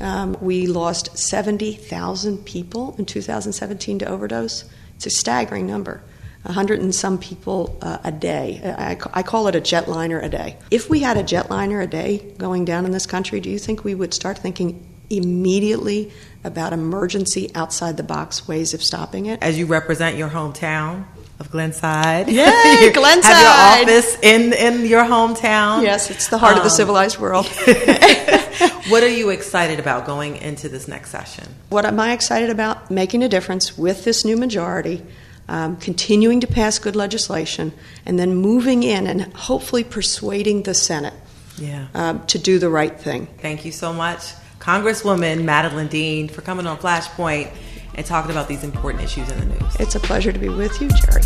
Um, 0.00 0.36
we 0.40 0.66
lost 0.66 1.16
70,000 1.16 2.44
people 2.44 2.94
in 2.98 3.04
2017 3.04 3.98
to 4.00 4.06
overdose. 4.06 4.64
It's 4.96 5.06
a 5.06 5.10
staggering 5.10 5.66
number. 5.66 6.02
100 6.42 6.80
and 6.80 6.94
some 6.94 7.18
people 7.18 7.78
uh, 7.82 7.98
a 8.02 8.10
day. 8.10 8.60
I, 8.64 8.98
I, 9.12 9.22
call 9.22 9.46
it 9.48 9.54
a 9.54 9.60
jetliner 9.60 10.22
a 10.22 10.28
day. 10.28 10.56
If 10.70 10.88
we 10.88 11.00
had 11.00 11.18
a 11.18 11.22
jetliner 11.22 11.82
a 11.82 11.86
day 11.86 12.32
going 12.38 12.64
down 12.64 12.86
in 12.86 12.92
this 12.92 13.04
country, 13.04 13.40
do 13.40 13.50
you 13.50 13.58
think 13.58 13.84
we 13.84 13.94
would 13.94 14.14
start 14.14 14.38
thinking 14.38 14.86
immediately 15.10 16.10
about 16.42 16.72
emergency 16.72 17.50
outside 17.54 17.98
the 17.98 18.02
box 18.02 18.48
ways 18.48 18.72
of 18.72 18.82
stopping 18.82 19.26
it? 19.26 19.42
As 19.42 19.58
you 19.58 19.66
represent 19.66 20.16
your 20.16 20.30
hometown 20.30 21.04
of 21.40 21.50
Glenside. 21.50 22.28
Yeah, 22.28 22.90
Glenside. 22.94 23.24
Have 23.24 23.88
your 23.88 23.94
office 23.98 24.18
in, 24.22 24.52
in 24.54 24.86
your 24.86 25.04
hometown. 25.04 25.82
Yes, 25.82 26.10
it's 26.10 26.28
the 26.28 26.38
heart 26.38 26.52
um, 26.52 26.58
of 26.58 26.64
the 26.64 26.70
um, 26.70 26.76
civilized 26.76 27.18
world. 27.18 27.46
what 28.90 29.02
are 29.02 29.08
you 29.08 29.30
excited 29.30 29.78
about 29.78 30.06
going 30.06 30.36
into 30.36 30.68
this 30.68 30.88
next 30.88 31.10
session? 31.10 31.44
What 31.68 31.84
am 31.84 31.98
I 32.00 32.12
excited 32.12 32.50
about? 32.50 32.90
Making 32.90 33.22
a 33.22 33.28
difference 33.28 33.78
with 33.78 34.04
this 34.04 34.24
new 34.24 34.36
majority 34.36 35.02
um, 35.50 35.76
continuing 35.76 36.40
to 36.40 36.46
pass 36.46 36.78
good 36.78 36.94
legislation, 36.96 37.72
and 38.06 38.18
then 38.18 38.36
moving 38.36 38.84
in 38.84 39.06
and 39.08 39.22
hopefully 39.34 39.82
persuading 39.82 40.62
the 40.62 40.74
Senate 40.74 41.12
Yeah. 41.58 41.88
um, 41.92 42.24
to 42.26 42.38
do 42.38 42.60
the 42.60 42.70
right 42.70 42.98
thing. 42.98 43.26
Thank 43.38 43.64
you 43.64 43.72
so 43.72 43.92
much, 43.92 44.20
Congresswoman 44.60 45.42
Madeleine 45.44 45.88
Dean, 45.88 46.28
for 46.28 46.40
coming 46.40 46.68
on 46.68 46.78
Flashpoint 46.78 47.50
and 47.96 48.06
talking 48.06 48.30
about 48.30 48.46
these 48.46 48.62
important 48.62 49.02
issues 49.02 49.28
in 49.28 49.40
the 49.40 49.46
news. 49.46 49.76
It's 49.80 49.96
a 49.96 50.00
pleasure 50.00 50.32
to 50.32 50.38
be 50.38 50.48
with 50.48 50.80
you, 50.80 50.88
Jerry. 50.88 51.22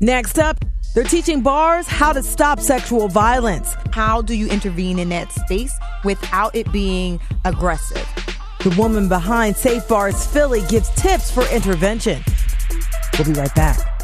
Next 0.00 0.38
up, 0.40 0.56
they're 0.96 1.04
teaching 1.04 1.42
bars 1.42 1.86
how 1.86 2.10
to 2.10 2.22
stop 2.22 2.58
sexual 2.58 3.06
violence. 3.08 3.76
How 3.92 4.22
do 4.22 4.34
you 4.34 4.48
intervene 4.48 4.98
in 4.98 5.10
that 5.10 5.30
space 5.30 5.78
without 6.04 6.56
it 6.56 6.72
being 6.72 7.20
aggressive? 7.44 8.08
The 8.64 8.74
woman 8.78 9.06
behind 9.06 9.58
Safe 9.58 9.86
Bars 9.86 10.26
Philly 10.26 10.62
gives 10.70 10.88
tips 10.94 11.30
for 11.30 11.46
intervention. 11.54 12.24
We'll 13.18 13.26
be 13.26 13.34
right 13.34 13.54
back. 13.54 13.95